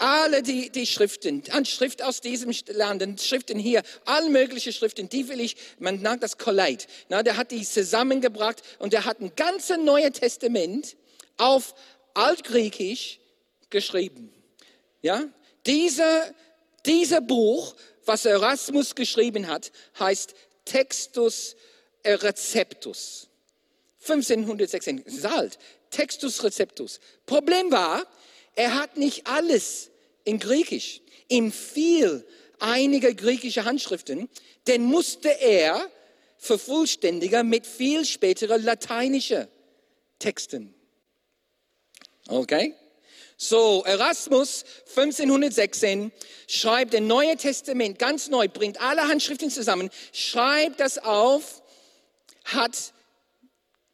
Alle 0.00 0.42
die, 0.44 0.70
die 0.70 0.86
Schriften, 0.86 1.42
Schrift 1.64 2.02
aus 2.02 2.20
diesem 2.20 2.54
Land, 2.68 3.20
Schriften 3.20 3.58
hier, 3.58 3.82
alle 4.04 4.30
möglichen 4.30 4.72
Schriften, 4.72 5.08
die 5.08 5.28
will 5.28 5.40
ich, 5.40 5.56
man 5.80 6.00
nennt 6.00 6.22
das 6.22 6.38
Collate. 6.38 6.86
Na, 7.08 7.24
der 7.24 7.36
hat 7.36 7.50
die 7.50 7.64
zusammengebracht 7.64 8.62
und 8.78 8.92
der 8.92 9.06
hat 9.06 9.20
ein 9.20 9.32
ganzes 9.34 9.76
Neues 9.78 10.12
Testament 10.12 10.96
auf 11.36 11.74
Altgriechisch 12.14 13.18
geschrieben. 13.70 14.32
Ja, 15.02 15.24
dieser, 15.66 16.32
dieser 16.86 17.20
Buch, 17.20 17.74
was 18.04 18.24
Erasmus 18.24 18.94
geschrieben 18.94 19.48
hat, 19.48 19.72
heißt 19.98 20.34
Textus 20.68 21.56
Receptus. 22.04 23.28
1516, 24.00 25.04
das 25.04 25.14
ist 25.14 25.26
alt. 25.26 25.58
Textus 25.90 26.42
Receptus. 26.44 27.00
Problem 27.26 27.70
war, 27.70 28.06
er 28.54 28.74
hat 28.74 28.96
nicht 28.96 29.26
alles 29.26 29.90
in 30.24 30.38
Griechisch. 30.38 31.00
Ihm 31.28 31.52
fiel 31.52 32.26
einige 32.58 33.14
griechische 33.14 33.64
Handschriften, 33.64 34.28
den 34.66 34.82
musste 34.84 35.28
er 35.40 35.90
vervollständigen 36.38 37.48
mit 37.48 37.66
viel 37.66 38.04
späteren 38.04 38.62
lateinischen 38.62 39.48
Texten. 40.18 40.74
Okay? 42.28 42.74
So, 43.40 43.84
Erasmus 43.86 44.64
1516 44.88 46.10
schreibt 46.48 46.92
ein 46.96 47.06
Neue 47.06 47.36
Testament 47.36 47.96
ganz 48.00 48.28
neu, 48.28 48.48
bringt 48.48 48.80
alle 48.80 49.06
Handschriften 49.06 49.48
zusammen, 49.48 49.90
schreibt 50.12 50.80
das 50.80 50.98
auf, 50.98 51.62
hat 52.44 52.92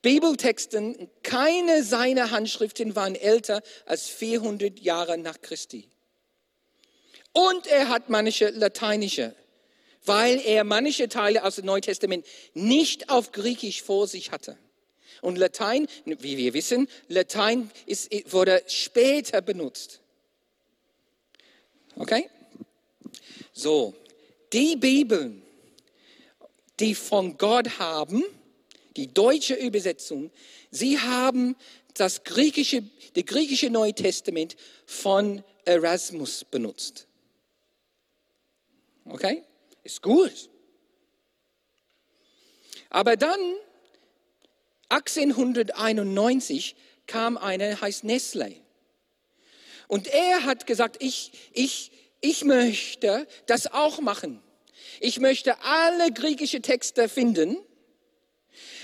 Bibeltexten, 0.01 1.11
keine 1.23 1.83
seiner 1.83 2.31
Handschriften 2.31 2.97
waren 2.97 3.15
älter 3.15 3.63
als 3.85 4.09
400 4.09 4.81
Jahre 4.81 5.19
nach 5.19 5.39
Christi. 5.43 5.91
Und 7.35 7.67
er 7.67 7.91
hat 7.91 8.09
manche 8.09 8.49
lateinische, 8.49 9.37
weil 10.07 10.41
er 10.41 10.65
manche 10.65 11.11
Teile 11.11 11.45
aus 11.45 11.57
dem 11.57 11.67
Neuen 11.67 11.83
Testament 11.83 12.25
nicht 12.55 13.11
auf 13.11 13.31
Griechisch 13.31 13.83
vor 13.83 14.07
sich 14.07 14.31
hatte. 14.31 14.57
Und 15.21 15.37
Latein, 15.37 15.87
wie 16.05 16.37
wir 16.37 16.55
wissen, 16.55 16.89
Latein 17.09 17.71
ist, 17.87 18.11
wurde 18.33 18.63
später 18.67 19.41
benutzt. 19.43 20.01
Okay? 21.97 22.29
So, 23.53 23.95
die 24.53 24.77
Bibeln, 24.77 25.43
die 26.81 26.95
von 26.95 27.37
Gott 27.39 27.79
haben, 27.79 28.25
die 28.97 29.13
deutsche 29.13 29.55
Übersetzung, 29.55 30.31
sie 30.71 30.99
haben 30.99 31.57
das 31.95 32.25
griechische, 32.25 32.83
das 33.15 33.25
griechische 33.25 33.71
Neue 33.71 33.95
Testament 33.95 34.57
von 34.87 35.43
Erasmus 35.65 36.45
benutzt. 36.45 37.07
Okay? 39.05 39.45
Ist 39.83 40.03
gut. 40.03 40.51
Aber 42.91 43.17
dann 43.17 43.41
1891 44.89 46.77
kam 47.07 47.37
einer, 47.37 47.81
heißt 47.81 48.05
Nestle. 48.05 48.55
Und 49.89 50.07
er 50.09 50.45
hat 50.45 50.67
gesagt, 50.67 50.97
ich, 51.01 51.33
ich, 51.53 51.93
ich 52.21 52.45
möchte 52.45 53.27
das 53.47 53.73
auch 53.73 54.01
machen. 54.01 54.43
Ich 55.01 55.21
möchte 55.21 55.61
alle 55.63 56.13
griechische 56.13 56.63
Texte 56.63 57.09
finden. 57.09 57.59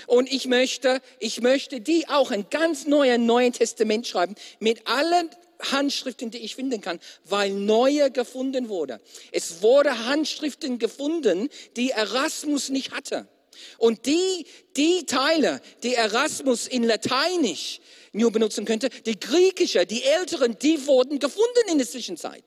Und 0.07 0.31
ich 0.31 0.47
möchte, 0.47 1.01
ich 1.19 1.41
möchte 1.41 1.79
die 1.79 2.07
auch 2.09 2.31
ein 2.31 2.49
ganz 2.49 2.85
neues 2.85 3.17
Neuen 3.17 3.53
Testament 3.53 4.05
schreiben 4.05 4.35
mit 4.59 4.87
allen 4.87 5.29
Handschriften, 5.71 6.31
die 6.31 6.39
ich 6.39 6.55
finden 6.55 6.81
kann, 6.81 6.99
weil 7.23 7.51
neue 7.51 8.11
gefunden 8.11 8.67
wurde. 8.67 8.99
Es 9.31 9.61
wurde 9.61 10.05
Handschriften 10.05 10.79
gefunden, 10.79 11.49
die 11.77 11.91
Erasmus 11.91 12.69
nicht 12.69 12.91
hatte. 12.91 13.27
Und 13.77 14.05
die, 14.05 14.45
die 14.77 15.05
Teile, 15.05 15.61
die 15.83 15.95
Erasmus 15.95 16.67
in 16.67 16.83
Lateinisch 16.83 17.79
nur 18.13 18.31
benutzen 18.31 18.65
könnte, 18.65 18.89
die 18.89 19.19
griechische, 19.19 19.85
die 19.85 20.03
älteren, 20.03 20.57
die 20.59 20.85
wurden 20.85 21.19
gefunden 21.19 21.69
in 21.69 21.77
der 21.77 21.87
Zwischenzeit. 21.87 22.43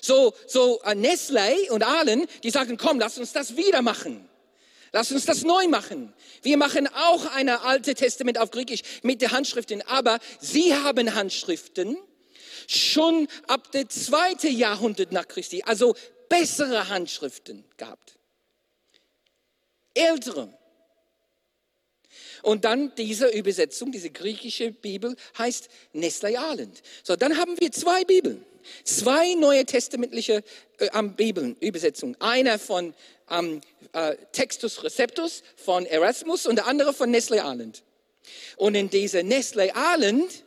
So, 0.00 0.34
so 0.46 0.80
uh, 0.84 0.94
Nestle 0.94 1.70
und 1.70 1.82
allen, 1.82 2.26
die 2.42 2.50
sagen, 2.50 2.76
komm, 2.76 3.00
lass 3.00 3.18
uns 3.18 3.32
das 3.32 3.56
wieder 3.56 3.82
machen. 3.82 4.28
Lass 4.92 5.10
uns 5.10 5.24
das 5.24 5.42
neu 5.42 5.66
machen. 5.68 6.14
Wir 6.42 6.56
machen 6.56 6.86
auch 6.86 7.26
ein 7.26 7.48
alte 7.48 7.94
Testament 7.94 8.38
auf 8.38 8.50
Griechisch 8.50 8.82
mit 9.02 9.20
den 9.20 9.32
Handschriften, 9.32 9.82
aber 9.82 10.20
sie 10.40 10.74
haben 10.74 11.14
Handschriften 11.14 11.98
schon 12.68 13.28
ab 13.48 13.72
dem 13.72 13.88
zweiten 13.90 14.56
Jahrhundert 14.56 15.12
nach 15.12 15.26
Christi, 15.26 15.62
also 15.64 15.94
bessere 16.28 16.88
Handschriften 16.88 17.64
gehabt 17.76 18.15
ältere. 19.96 20.52
Und 22.42 22.64
dann 22.64 22.94
diese 22.96 23.28
Übersetzung, 23.28 23.90
diese 23.90 24.10
griechische 24.10 24.70
Bibel 24.70 25.16
heißt 25.36 25.68
Nestle 25.92 26.34
Island. 26.36 26.82
So, 27.02 27.16
dann 27.16 27.36
haben 27.38 27.58
wir 27.58 27.72
zwei 27.72 28.04
Bibeln. 28.04 28.44
Zwei 28.84 29.34
neue 29.34 29.64
testamentliche 29.64 30.42
äh, 30.78 31.02
Bibeln, 31.02 31.56
Übersetzungen. 31.60 32.16
Einer 32.20 32.58
von 32.58 32.94
ähm, 33.30 33.60
äh, 33.92 34.16
Textus 34.32 34.82
Receptus 34.84 35.42
von 35.56 35.86
Erasmus 35.86 36.46
und 36.46 36.56
der 36.56 36.66
andere 36.66 36.92
von 36.92 37.10
Nestle 37.10 37.38
Island. 37.38 37.82
Und 38.56 38.74
in 38.74 38.90
dieser 38.90 39.22
Nestle 39.22 39.72
Island, 39.74 40.44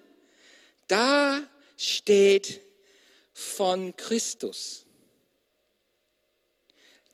da 0.87 1.41
steht 1.77 2.61
von 3.33 3.95
Christus 3.95 4.85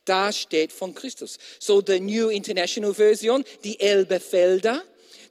da 0.06 0.32
steht 0.32 0.72
von 0.72 0.94
Christus. 0.94 1.38
So 1.60 1.82
the 1.86 2.00
New 2.00 2.30
International 2.30 2.94
Version, 2.94 3.44
die 3.64 3.80
Elbefelder, 3.80 4.84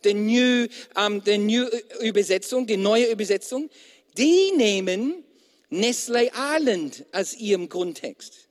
die 0.05 0.15
New, 0.15 0.67
um, 0.97 1.23
die 1.25 1.39
New 1.39 1.67
Übersetzung, 2.01 2.67
die 2.67 2.77
neue 2.77 3.07
Übersetzung, 3.07 3.71
die 4.17 4.53
nehmen 4.57 5.25
Nestle 5.71 6.31
Island 6.35 7.05
als 7.11 7.35
ihrem 7.35 7.69
Grundtext. 7.69 8.49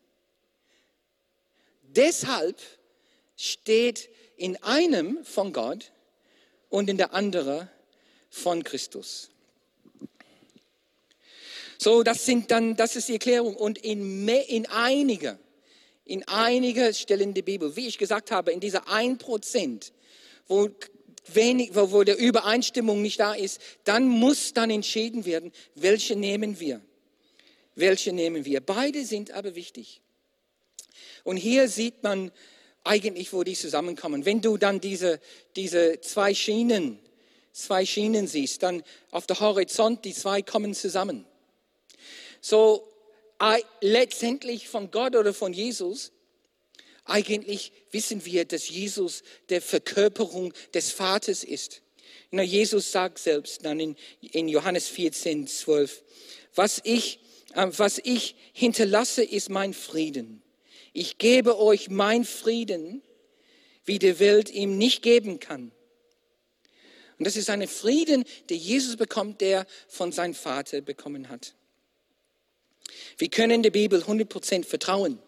Deshalb 1.84 2.60
steht 3.38 4.10
in 4.36 4.62
einem 4.64 5.24
von 5.24 5.54
Gott 5.54 5.92
und 6.70 6.90
in 6.90 6.98
der 6.98 7.14
anderen 7.14 7.70
von 8.30 8.64
Christus. 8.64 9.30
So, 11.78 12.02
das 12.02 12.26
sind 12.26 12.50
dann, 12.50 12.76
das 12.76 12.96
ist 12.96 13.10
die 13.10 13.14
Erklärung. 13.14 13.56
Und 13.56 13.78
in, 13.78 14.28
in 14.28 14.66
einiger 14.68 15.38
in 16.06 16.28
einige 16.28 16.94
Stellen 16.94 17.34
der 17.34 17.44
Bibel, 17.44 17.76
wie 17.76 17.88
ich 17.88 17.98
gesagt 17.98 18.32
habe, 18.32 18.52
in 18.52 18.60
dieser 18.60 18.88
ein 18.90 19.18
Prozent, 19.18 19.94
wo 20.48 20.70
wenig, 21.28 21.74
wo, 21.74 21.92
wo 21.92 22.04
der 22.04 22.18
Übereinstimmung 22.18 23.02
nicht 23.02 23.20
da 23.20 23.34
ist, 23.34 23.62
dann 23.86 24.08
muss 24.08 24.54
dann 24.54 24.70
entschieden 24.70 25.26
werden, 25.26 25.52
welche 25.76 26.16
nehmen 26.16 26.60
wir. 26.60 26.82
Welche 27.76 28.14
nehmen 28.14 28.46
wir? 28.46 28.62
Beide 28.62 29.06
sind 29.06 29.32
aber 29.32 29.56
wichtig. 29.56 30.02
Und 31.24 31.38
hier 31.38 31.68
sieht 31.70 32.04
man 32.04 32.32
eigentlich, 32.84 33.32
wo 33.34 33.44
die 33.44 33.56
zusammenkommen. 33.56 34.26
Wenn 34.26 34.42
du 34.42 34.58
dann 34.58 34.82
diese, 34.82 35.20
diese 35.56 36.02
zwei 36.02 36.34
Schienen, 36.36 37.00
zwei 37.52 37.86
Schienen 37.86 38.28
siehst, 38.28 38.62
dann 38.62 38.84
auf 39.10 39.26
der 39.26 39.40
Horizont, 39.40 40.06
die 40.06 40.14
zwei 40.14 40.42
kommen 40.42 40.74
zusammen. 40.74 41.26
So, 42.42 42.88
letztendlich 43.82 44.68
von 44.68 44.92
Gott 44.92 45.16
oder 45.16 45.34
von 45.34 45.54
Jesus, 45.54 46.12
eigentlich 47.06 47.72
wissen 47.92 48.26
wir, 48.26 48.46
dass 48.46 48.70
Jesus 48.70 49.24
der 49.50 49.62
Verkörperung 49.62 50.54
des 50.74 50.92
Vaters 50.92 51.44
ist. 51.44 51.82
Na, 52.32 52.44
Jesus 52.44 52.92
sagt 52.92 53.20
selbst 53.20 53.66
dann 53.66 53.80
in, 53.80 53.96
in 54.22 54.48
Johannes 54.48 54.88
14, 54.88 55.48
12, 55.48 56.04
was 56.56 56.82
ich 56.84 57.20
äh, 57.54 57.68
was 57.78 58.00
ich 58.04 58.36
hinterlasse, 58.54 59.24
ist 59.24 59.50
mein 59.50 59.74
Frieden. 59.74 60.42
Ich 60.92 61.18
gebe 61.18 61.58
euch 61.58 61.90
mein 61.90 62.24
Frieden, 62.24 63.02
wie 63.86 64.00
die 64.00 64.20
Welt 64.20 64.50
ihm 64.50 64.78
nicht 64.78 65.02
geben 65.02 65.40
kann. 65.40 65.72
Und 67.18 67.28
das 67.28 67.36
ist 67.36 67.50
ein 67.50 67.68
Frieden, 67.68 68.26
der 68.50 68.58
Jesus 68.58 68.96
bekommt, 68.96 69.42
der 69.42 69.66
von 69.88 70.12
seinem 70.12 70.34
Vater 70.34 70.82
bekommen 70.82 71.30
hat. 71.30 71.56
Wir 73.18 73.30
können 73.30 73.64
der 73.64 73.72
Bibel 73.72 74.02
100% 74.02 74.66
vertrauen, 74.66 75.20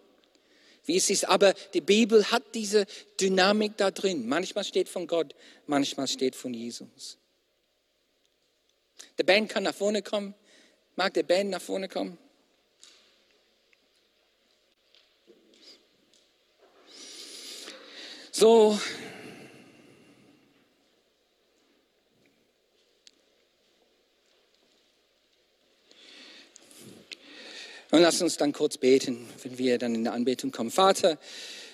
wie 0.86 0.98
es 0.98 1.10
ist, 1.10 1.26
aber 1.26 1.54
die 1.74 1.82
Bibel 1.82 2.32
hat 2.32 2.44
diese 2.54 2.86
Dynamik 3.20 3.78
da 3.78 3.92
drin. 3.92 4.28
Manchmal 4.28 4.64
steht 4.64 4.90
von 4.90 5.08
Gott, 5.08 5.36
manchmal 5.66 6.08
steht 6.08 6.36
von 6.36 6.54
Jesus. 6.54 7.18
Der 9.18 9.24
Band 9.24 9.50
kann 9.50 9.64
nach 9.64 9.76
vorne 9.76 10.02
kommen. 10.02 10.34
Mag 10.96 11.14
der 11.14 11.24
Band 11.24 11.50
nach 11.50 11.62
vorne 11.62 11.90
kommen? 11.90 12.18
So. 18.32 18.78
Und 27.92 28.02
lass 28.02 28.22
uns 28.22 28.38
dann 28.38 28.52
kurz 28.52 28.78
beten, 28.78 29.28
wenn 29.44 29.58
wir 29.58 29.78
dann 29.78 29.96
in 29.96 30.04
der 30.04 30.14
Anbetung 30.14 30.52
kommen. 30.52 30.72
Vater, 30.72 31.20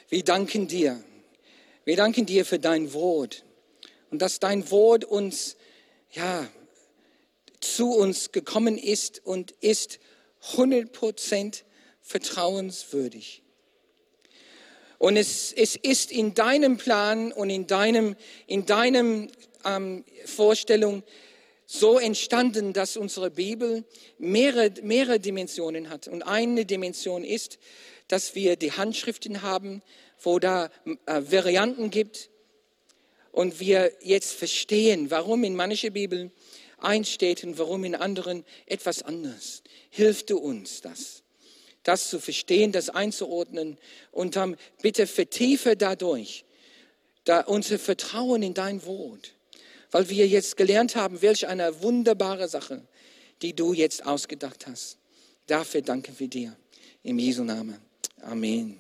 wir 0.10 0.24
danken 0.24 0.68
dir. 0.68 1.02
Wir 1.86 1.96
danken 1.96 2.26
dir 2.26 2.46
für 2.46 2.60
dein 2.60 2.94
Wort 2.94 3.44
und 4.12 4.22
dass 4.22 4.40
dein 4.40 4.70
Wort 4.70 5.06
uns, 5.06 5.56
ja, 6.12 6.48
zu 7.62 7.92
uns 7.92 8.32
gekommen 8.32 8.78
ist 8.78 9.26
und 9.26 9.52
ist 9.62 10.00
100% 10.54 11.64
vertrauenswürdig. 12.02 13.42
Und 14.98 15.18
es, 15.18 15.52
es 15.54 15.76
ist 15.76 16.12
in 16.12 16.36
deinem 16.36 16.78
Plan 16.78 17.32
und 17.32 17.50
in 17.50 17.66
deinem, 17.66 18.16
in 18.46 18.66
deinem 18.66 19.30
ähm, 19.66 20.04
Vorstellung 20.26 21.04
so 21.72 21.98
entstanden, 21.98 22.74
dass 22.74 22.98
unsere 22.98 23.32
Bibel 23.32 23.86
mehrere, 24.18 24.74
mehrere 24.84 25.22
Dimensionen 25.22 25.90
hat. 25.90 26.10
Und 26.10 26.24
eine 26.24 26.66
Dimension 26.66 27.24
ist, 27.24 27.60
dass 28.10 28.36
wir 28.36 28.58
die 28.58 28.74
Handschriften 28.74 29.42
haben, 29.42 29.82
wo 30.20 30.38
da 30.38 30.70
äh, 31.06 31.22
Varianten 31.32 31.90
gibt. 31.90 32.30
Und 33.32 33.62
wir 33.62 33.94
jetzt 34.02 34.34
verstehen, 34.34 35.12
warum 35.12 35.46
in 35.46 35.56
manchen 35.56 35.94
Bibeln 35.94 36.34
eins 36.78 37.10
steht 37.10 37.46
und 37.46 37.58
warum 37.58 37.86
in 37.86 37.96
anderen 37.96 38.44
etwas 38.66 39.02
anderes. 39.02 39.64
Hilf 39.90 40.26
du 40.26 40.38
uns 40.38 40.82
das 40.82 41.24
das 41.84 42.12
zu 42.12 42.20
verstehen, 42.20 42.72
das 42.72 42.90
einzuordnen 42.90 43.76
und 44.12 44.36
dann 44.36 44.56
bitte 44.84 45.08
vertiefe 45.08 45.76
dadurch 45.76 46.46
da 47.24 47.42
unser 47.42 47.80
Vertrauen 47.80 48.44
in 48.44 48.54
dein 48.54 48.86
Wort, 48.86 49.34
weil 49.92 50.10
wir 50.10 50.28
jetzt 50.28 50.58
gelernt 50.58 50.96
haben, 50.96 51.22
welch 51.22 51.48
eine 51.48 51.82
wunderbare 51.82 52.48
Sache, 52.48 52.82
die 53.42 53.56
du 53.56 53.74
jetzt 53.74 54.06
ausgedacht 54.06 54.68
hast. 54.68 54.98
Dafür 55.48 55.82
danken 55.82 56.14
wir 56.18 56.28
dir. 56.28 56.56
Im 57.04 57.20
Jesu 57.20 57.44
Namen. 57.44 57.78
Amen. 58.22 58.80